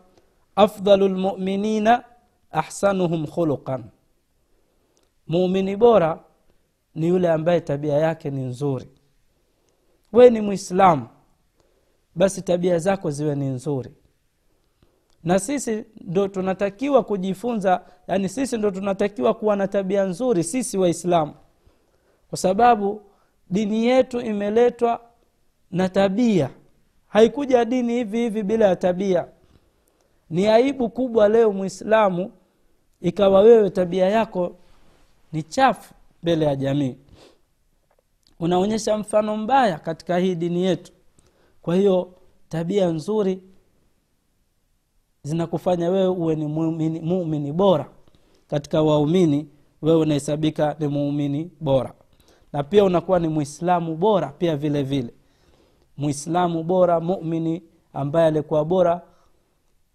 afdalu 0.55 1.07
lmuminina 1.07 2.03
ahsanuhum 2.51 3.27
khuluqan 3.27 3.83
muumini 5.27 5.75
bora 5.75 6.19
ni 6.95 7.07
yule 7.07 7.29
ambaye 7.31 7.61
tabia 7.61 7.93
yake 7.93 8.29
ni 8.29 8.41
nzuri. 8.41 8.87
We 10.13 10.29
ni 10.29 10.41
mwislamu 10.41 11.07
basi 12.15 12.41
tabia 12.41 12.79
zako 12.79 13.11
ziwe 13.11 13.35
ni 13.35 13.45
nzuri. 13.45 13.91
Na 15.23 15.39
sisi 15.39 15.85
ndo 16.01 16.27
tunatakiwa 16.27 17.03
kujifunza 17.03 17.81
yani 18.07 18.29
sisi 18.29 18.57
ndo 18.57 18.71
tunatakiwa 18.71 19.33
kuwa 19.33 19.55
na 19.55 19.67
tabia 19.67 20.03
nzuri 20.03 20.43
sisi 20.43 20.77
waislamu. 20.77 21.33
Kwa 22.29 22.37
sababu 22.37 23.01
dini 23.49 23.85
yetu 23.85 24.21
imeletwa 24.21 25.01
na 25.71 25.89
tabia. 25.89 26.49
Haikuja 27.07 27.65
dini 27.65 27.93
hivi 27.93 28.17
hivi 28.17 28.43
bila 28.43 28.65
ya 28.67 28.75
tabia. 28.75 29.27
Ni 30.29 30.47
aibu 30.47 30.89
kubwa 30.89 31.29
leo 31.29 31.51
mwislamu 31.51 32.31
ikawa 33.01 33.41
wewe 33.41 33.69
tabia 33.69 34.09
yako 34.09 34.55
ni 35.33 35.43
chafu 35.43 35.93
mbele 36.23 36.45
ya 36.45 36.55
jamii. 36.55 36.95
Unaonyesha 38.39 38.97
mfano 38.97 39.37
mbaya 39.37 39.79
katika 39.79 40.17
hii 40.17 40.35
dini 40.35 40.63
yetu. 40.63 40.91
Kwa 41.61 41.75
hiyo 41.75 42.13
tabia 42.49 42.87
nzuri 42.89 43.43
zinakufanya 45.23 45.89
wewe 45.89 46.07
uwe 46.07 46.35
ni 46.35 46.47
muumini, 46.47 46.99
muumini 47.01 47.51
bora. 47.51 47.89
Katika 48.47 48.81
waumini 48.81 49.47
wewe 49.81 49.97
unahesabika 49.97 50.75
ni 50.79 50.87
muumini 50.87 51.51
bora. 51.59 51.93
Na 52.53 52.63
pia 52.63 52.83
unakuwa 52.83 53.19
ni 53.19 53.27
mwislamu 53.27 53.95
bora 53.95 54.27
pia 54.27 54.55
vile 54.57 54.83
vile. 54.83 55.13
Mwislamu 55.97 56.63
bora 56.63 56.99
mumini 56.99 57.63
ambaye 57.93 58.27
alikuwa 58.27 58.65
bora 58.65 59.01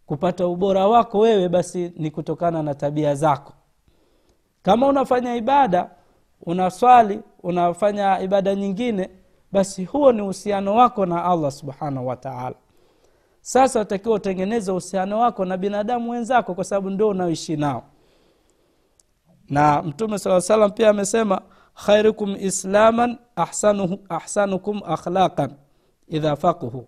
kupata 0.07 0.47
ubora 0.47 0.89
wako 0.89 1.19
wewe 1.19 1.49
basi 1.49 1.93
ni 1.97 2.11
kutokana 2.11 2.63
na 2.63 2.75
tabia 2.75 3.15
zako 3.15 3.53
kama 4.63 4.87
unafanya 4.87 5.37
ibada 5.37 5.91
unaswali 6.43 7.21
unafanya 7.43 8.21
ibada 8.21 8.55
nyingine 8.55 9.11
basi 9.53 9.85
huo 9.85 10.13
ni 10.13 10.23
uhusiano 10.23 10.75
wako 10.75 11.07
na 11.07 11.25
allah 11.25 11.51
subhanahu 11.51 12.07
wataala 12.07 12.55
sasa 13.41 13.81
utakiwa 13.81 14.15
utengeneze 14.15 14.71
uhusiano 14.71 15.19
wako 15.21 15.45
na 15.45 15.57
binadamu 15.57 16.11
wenzako 16.11 16.55
kwa 16.55 16.65
sababu 16.65 16.91
ndio 16.91 17.09
unaoishi 17.09 17.57
nao. 17.57 17.83
Na 19.51 19.83
mtume 19.83 20.19
saa 20.19 20.41
salam 20.41 20.71
pia 20.71 20.89
amesema 20.91 21.41
khairukum 21.87 22.37
islaman 22.41 23.19
ahsanukum 24.09 24.81
akhlaqan 24.87 25.51
idha 26.09 26.37
faquhu 26.37 26.87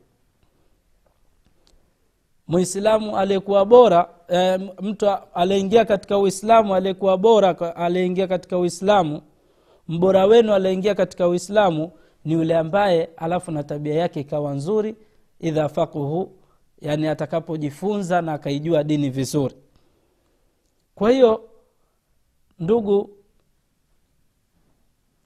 mwislamu 2.49 3.17
aliyekuwa 3.19 3.65
bora 3.65 4.09
e, 4.29 4.59
mtu 4.81 5.11
aliyeingia 5.35 5.85
katika 5.85 6.19
uislamu 6.19 6.75
aliyekuwa 6.75 7.19
bora 7.19 7.77
aliyeingia 7.77 8.27
katika 8.29 8.59
uislamu 8.59 9.23
mbora 9.89 10.27
wenu 10.27 10.53
aliyeingia 10.55 10.95
katika 10.95 11.29
uislamu 11.29 11.91
ni 12.25 12.33
yule 12.33 12.57
ambaye 12.57 13.11
alafu 13.17 13.51
na 13.51 13.63
tabia 13.63 13.95
yake 13.95 14.21
ikawa 14.21 14.55
nzuri 14.55 14.97
idha 15.41 15.69
fakuhu 15.69 16.33
yani 16.81 17.07
atakapojifunza 17.09 18.23
na 18.23 18.33
akaijua 18.33 18.85
dini 18.85 19.11
vizuri. 19.11 19.55
Kwa 20.95 21.11
hiyo 21.11 21.41
ndugu 22.59 23.11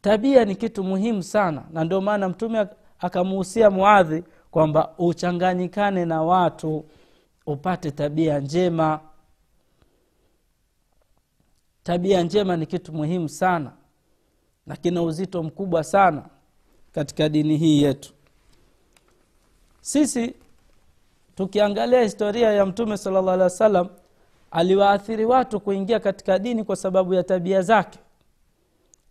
tabia 0.01 0.45
ni 0.45 0.55
kitu 0.57 0.85
muhimu 0.85 1.23
sana 1.23 1.65
na 1.73 1.85
ndio 1.85 2.01
maana 2.01 2.29
mtume 2.29 2.67
akamuhusia 2.99 3.71
muadhi 3.71 4.25
kwamba 4.51 4.95
uchanganyikane 4.99 6.05
na 6.05 6.23
watu 6.23 6.85
upate 7.53 7.91
tabia 7.91 8.41
njema. 8.41 9.01
Tabia 11.83 12.23
njema 12.23 12.57
ni 12.57 12.67
kitu 12.67 12.93
muhimu 12.93 13.29
sana 13.29 13.73
na 14.67 14.77
kina 14.77 15.03
uzito 15.03 15.43
mkubwa 15.43 15.85
sana 15.85 16.29
katika 16.93 17.29
dini 17.29 17.57
hii 17.57 17.83
yetu. 17.83 18.13
Sisi 19.81 20.35
tukiangalia 21.35 22.03
historia 22.03 22.53
ya 22.53 22.67
mtume 22.67 22.97
sala 22.97 23.21
llah 23.23 23.33
alih 23.35 23.43
wa 23.45 23.51
sallam 23.51 23.89
aliwaathiri 24.51 25.25
watu 25.25 25.61
kuingia 25.61 26.01
katika 26.01 26.39
dini 26.39 26.65
kwa 26.65 26.77
sababu 26.77 27.15
ya 27.15 27.23
tabia 27.23 27.63
zake. 27.63 27.99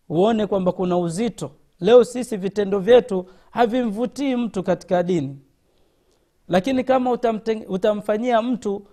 Uone 0.09 0.47
kwamba 0.47 0.71
kuna 0.71 0.97
uzito. 0.97 1.51
Leo 1.79 2.03
sisi 2.03 2.37
vitendo 2.37 2.79
vyetu 2.79 3.25
havimvutii 3.51 4.35
mtu 4.35 4.63
katika 4.63 5.03
dini 5.03 5.39
lakini 6.47 6.83
kama 6.83 7.11
utamfanyia 7.67 8.41
mtu 8.41 8.87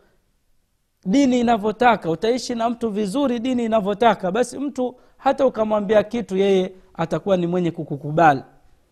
dini 1.07 1.41
inavyotaka 1.41 2.11
utaishi 2.11 2.55
na 2.55 2.71
mtu 2.71 2.91
vizuri 2.91 3.39
dini 3.39 3.65
inavyotaka 3.65 4.33
basi 4.33 4.59
mtu 4.59 4.97
hata 5.17 5.47
ukamwambia 5.47 6.03
kitu 6.03 6.37
yeye 6.37 6.73
atakuwa 6.95 7.37
ni 7.37 7.47
mwenye 7.47 7.71
kukukubali. 7.71 8.43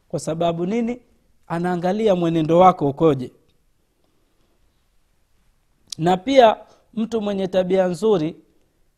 Kwa 0.08 0.18
sababu 0.20 0.66
nini? 0.66 1.00
Anaangalia 1.46 2.14
mwenendo 2.16 2.58
wako 2.58 2.88
ukoje. 2.88 3.32
Na 5.98 6.16
pia 6.16 6.56
mtu 6.94 7.20
mwenye 7.20 7.48
tabia 7.48 7.86
nzuri 7.86 8.36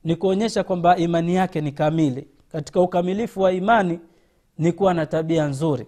ni 0.05 0.16
kuonyesha 0.16 0.64
kwamba 0.64 0.96
imani 0.96 1.35
yake 1.35 1.61
ni 1.61 1.72
kamili. 1.72 2.29
Katika 2.53 2.81
ukamilifu 2.81 3.40
wa 3.40 3.53
imani 3.53 4.00
ni 4.59 4.72
kuwa 4.72 4.94
na 4.94 5.07
tabia 5.07 5.46
nzuri 5.46 5.87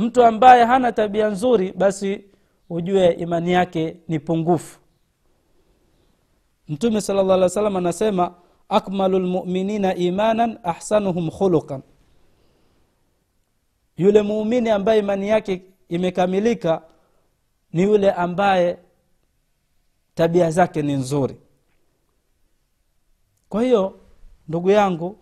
mtu 0.00 0.22
ambaye 0.24 0.64
hana 0.64 0.92
tabia 0.92 1.28
nzuri 1.28 1.72
basi 1.72 2.24
ujue 2.70 3.12
imani 3.12 3.52
yake 3.52 3.96
ni 4.08 4.18
pungufu. 4.18 4.80
Mtume 6.68 7.00
sala 7.00 7.22
llah 7.22 7.34
alih 7.34 7.42
wa 7.42 7.48
sallam 7.50 7.76
anasema 7.76 8.34
akmalu 8.68 9.18
lmuminina 9.18 9.94
imanan 9.94 10.58
ahsanuhum 10.62 11.30
khuluqan. 11.30 11.82
Yule 13.96 14.22
muumini 14.22 14.70
ambaye 14.70 14.98
imani 15.00 15.28
yake 15.28 15.62
imekamilika 15.88 16.82
ni 17.72 17.82
yule 17.82 18.10
ambaye 18.12 18.78
tabia 20.14 20.50
zake 20.50 20.82
ni 20.82 20.92
nzuri. 20.92 21.36
Kwa 23.48 23.62
hiyo 23.62 24.00
ndugu 24.48 24.70
yangu 24.70 25.16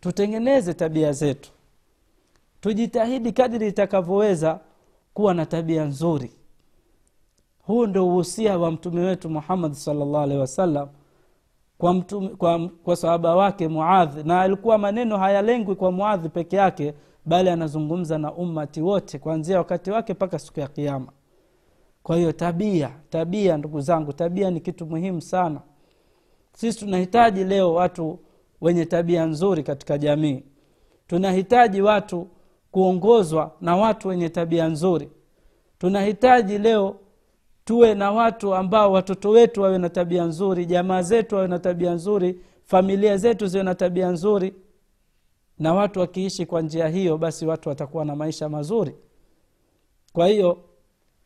tutengeneze 0.00 0.74
tabia 0.74 1.12
zetu 1.12 1.50
tujitahidi 2.60 3.32
kadiri 3.32 3.68
itakavyoweza 3.68 4.60
kuwa 5.14 5.34
na 5.34 5.46
tabia 5.46 5.84
nzuri. 5.84 6.30
Huu 7.62 7.86
ndo 7.86 8.06
uhusia 8.08 8.58
wa 8.58 8.70
mtume 8.70 9.00
wetu 9.00 9.30
muhammad 9.30 9.72
salllah 9.72 10.22
alehi 10.22 10.40
wasallam 10.40 10.88
kwa, 11.78 12.02
kwa, 12.38 12.68
kwa 12.68 12.96
sahaba 12.96 13.36
wake 13.36 13.68
muadhi 13.68 14.22
na 14.22 14.40
alikuwa 14.40 14.78
maneno 14.78 15.18
hayalengwi 15.18 15.74
kwa 15.74 15.92
muadhi 15.92 16.28
peke 16.28 16.56
yake 16.56 16.94
bali 17.24 17.48
anazungumza 17.50 18.18
na 18.18 18.32
ummati 18.32 18.80
wote 18.82 19.18
kuanzia 19.18 19.58
wakati 19.58 19.90
wake 19.90 20.12
mpaka 20.12 20.38
siku 20.38 20.60
ya 20.60 20.68
kiama 20.68 21.12
kwa 22.02 22.16
hiyo 22.16 22.32
tabia 22.32 22.90
tabia 23.10 23.56
ndugu 23.56 23.80
zangu 23.80 24.12
tabia 24.12 24.50
ni 24.50 24.60
kitu 24.60 24.86
muhimu 24.86 25.20
sana. 25.20 25.60
Sisi 26.52 26.78
tunahitaji 26.78 27.44
leo 27.44 27.74
watu 27.74 28.18
wenye 28.60 28.84
tabia 28.84 29.26
nzuri 29.26 29.62
katika 29.62 29.98
jamii. 29.98 30.42
Tunahitaji 31.06 31.82
watu 31.82 32.26
kuongozwa 32.70 33.52
na 33.60 33.76
watu 33.76 34.08
wenye 34.08 34.28
tabia 34.28 34.68
nzuri. 34.68 35.10
Tunahitaji 35.78 36.58
leo 36.58 36.96
tuwe 37.64 37.94
na 37.94 38.10
watu 38.12 38.54
ambao 38.54 38.92
watoto 38.92 39.30
wetu 39.30 39.62
wawe 39.62 39.78
na 39.78 39.88
tabia 39.88 40.24
nzuri 40.24 40.66
jamaa 40.66 41.02
zetu 41.02 41.34
wawe 41.34 41.48
na 41.48 41.58
tabia 41.58 41.92
nzuri 41.94 42.40
familia 42.64 43.16
zetu 43.16 43.46
ziwe 43.46 43.62
na 43.64 43.74
tabia 43.74 44.08
nzuri. 44.08 44.54
Na 45.58 45.74
watu 45.74 46.00
wakiishi 46.00 46.46
kwa 46.46 46.62
njia 46.62 46.88
hiyo 46.88 47.18
basi 47.18 47.46
watu 47.46 47.68
watakuwa 47.68 48.04
na 48.04 48.16
maisha 48.16 48.48
mazuri. 48.48 48.94
Kwa 50.12 50.26
hiyo 50.28 50.58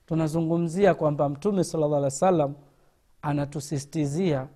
tunazungumzia 0.07 0.95
kwamba 0.95 1.29
mtume 1.29 1.65
salallah 1.65 1.93
alih 1.99 2.05
wa 2.05 2.11
sallam 2.11 2.55
anatusistizia 3.23 4.49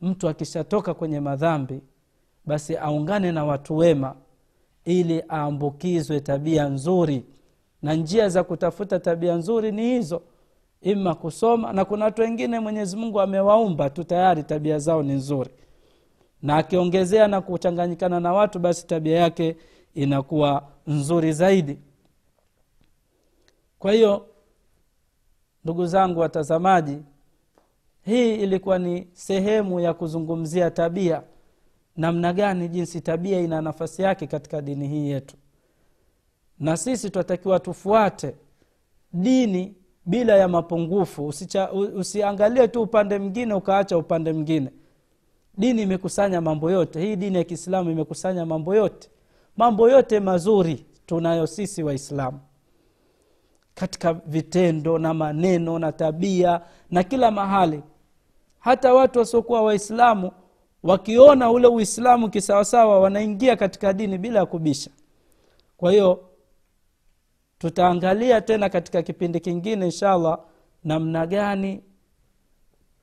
mtu 0.00 0.28
akishatoka 0.28 0.94
kwenye 0.94 1.20
madhambi 1.20 1.80
basi 2.44 2.76
aungane 2.76 3.32
na 3.32 3.44
watu 3.44 3.76
wema 3.76 4.14
ili 4.88 5.22
aambukizwe 5.30 6.20
tabia 6.20 6.68
nzuri. 6.68 7.24
Na 7.82 7.94
njia 7.94 8.28
za 8.28 8.44
kutafuta 8.44 8.98
tabia 8.98 9.34
nzuri 9.34 9.72
ni 9.72 9.82
hizo. 9.82 10.22
Ima 10.82 11.14
kusoma 11.14 11.72
na 11.72 11.84
kuna 11.84 12.04
watu 12.04 12.22
wengine 12.22 12.60
mwenyezi 12.60 12.96
mungu 12.96 13.20
amewaumba 13.20 13.90
tu 13.90 14.04
tayari 14.04 14.42
tabia 14.42 14.78
zao 14.78 15.02
ni 15.02 15.12
nzuri. 15.12 15.50
Na 16.42 16.56
akiongezea 16.56 17.28
na 17.28 17.40
kuchanganyikana 17.40 18.20
na 18.20 18.32
watu 18.32 18.58
basi 18.58 18.86
tabia 18.86 19.18
yake 19.18 19.56
inakuwa 19.94 20.68
nzuri 20.86 21.32
zaidi. 21.32 21.78
Kwa 23.78 23.92
hiyo 23.92 24.26
ndugu 25.64 25.86
zangu 25.86 26.20
watazamaji 26.20 26.98
hii 28.02 28.34
ilikuwa 28.34 28.78
ni 28.78 29.06
sehemu 29.12 29.80
ya 29.80 29.94
kuzungumzia 29.94 30.70
tabia 30.70 31.22
namna 31.98 32.32
gani 32.32 32.68
jinsi 32.68 33.00
tabia 33.00 33.40
ina 33.40 33.62
nafasi 33.62 34.02
yake 34.02 34.26
katika 34.26 34.60
dini 34.62 34.88
hii 34.88 35.10
yetu. 35.10 35.36
Na 36.58 36.76
sisi 36.76 37.10
tunatakiwa 37.10 37.60
tufuate 37.60 38.34
dini 39.12 39.74
bila 40.06 40.36
ya 40.36 40.48
mapungufu. 40.48 41.26
Usicha, 41.26 41.72
usiangalie 41.72 42.68
tu 42.68 42.82
upande 42.82 43.18
mwingine 43.18 43.54
ukaacha 43.54 43.98
upande 43.98 44.32
mwingine. 44.32 44.70
Dini 45.58 45.82
imekusanya 45.82 46.40
mambo 46.40 46.70
yote. 46.70 47.00
Hii 47.00 47.16
dini 47.16 47.36
ya 47.36 47.44
kiislamu 47.44 47.90
imekusanya 47.90 48.46
mambo 48.46 48.74
yote. 48.74 49.10
Mambo 49.56 49.90
yote 49.90 50.20
mazuri 50.20 50.86
tunayo 51.06 51.46
sisi 51.46 51.82
waislamu. 51.82 52.40
Katika 53.74 54.12
vitendo 54.12 54.98
na 54.98 55.14
maneno 55.14 55.78
na 55.78 55.92
tabia 55.92 56.60
na 56.90 57.02
kila 57.02 57.30
mahali. 57.30 57.82
Hata 58.58 58.94
watu 58.94 59.18
wasiokuwa 59.18 59.62
waislamu 59.62 60.30
wakiona 60.82 61.50
ule 61.50 61.66
uislamu 61.66 62.30
kisawasawa 62.30 63.00
wanaingia 63.00 63.56
katika 63.56 63.92
dini 63.92 64.18
bila 64.18 64.38
ya 64.38 64.46
kubisha. 64.46 64.90
Kwa 65.76 65.92
hiyo 65.92 66.28
tutaangalia 67.58 68.40
tena 68.40 68.68
katika 68.68 69.02
kipindi 69.02 69.40
kingine 69.40 69.84
inshallah 69.84 70.38
namna 70.84 71.26
gani 71.26 71.82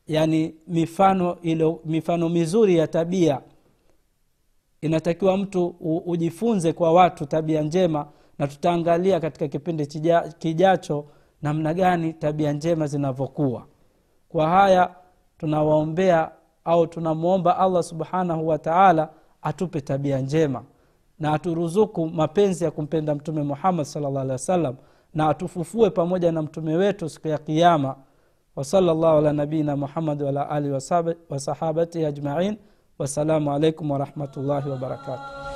yani 0.08 0.56
mifano 0.68 1.38
ilo, 1.42 1.82
mifano 1.86 2.30
mizuri 2.30 2.78
ya 2.78 2.88
tabia. 2.88 3.42
Inatakiwa 4.82 5.38
mtu 5.38 5.68
ujifunze 6.06 6.74
kwa 6.74 6.94
watu 6.94 7.26
tabia 7.26 7.62
njema 7.62 8.08
na 8.40 8.48
tutaangalia 8.48 9.20
katika 9.20 9.48
kipindi 9.48 9.86
kijacho 10.40 11.06
namna 11.42 11.74
gani 11.74 12.14
tabia 12.14 12.52
njema 12.54 12.88
zinavyokuwa. 12.88 13.68
Kwa 14.30 14.50
haya 14.50 14.96
tunawaombea 15.38 16.32
au 16.66 16.88
tunamwomba 16.88 17.58
allah 17.58 17.84
subhanahu 17.84 18.48
wataala 18.48 19.10
atupe 19.42 19.82
tabia 19.82 20.20
njema 20.20 20.64
na 21.20 21.34
aturuzuku 21.34 22.08
mapenzi 22.08 22.64
ya 22.64 22.72
kumpenda 22.72 23.16
mtume 23.16 23.44
muhammad 23.44 23.86
salllah 23.86 24.22
alehi 24.22 24.32
wasallam 24.32 24.76
na 25.14 25.30
atufufue 25.30 25.90
pamoja 25.90 26.32
na 26.32 26.42
mtume 26.42 26.76
wetu 26.76 27.10
siku 27.10 27.28
ya 27.28 27.38
kiama 27.38 27.96
wasala 28.56 28.94
llahu 28.94 29.18
ala 29.18 29.34
nabiina 29.34 29.76
muhammad 29.76 30.22
waala 30.22 30.50
alihi 30.50 30.74
wasahabatihi 31.30 32.06
ajmain. 32.06 32.58
Wassalamu 33.00 33.52
alaikum 33.54 33.92
warahmatullahi 33.92 34.70
wabarakatuh 34.70 35.55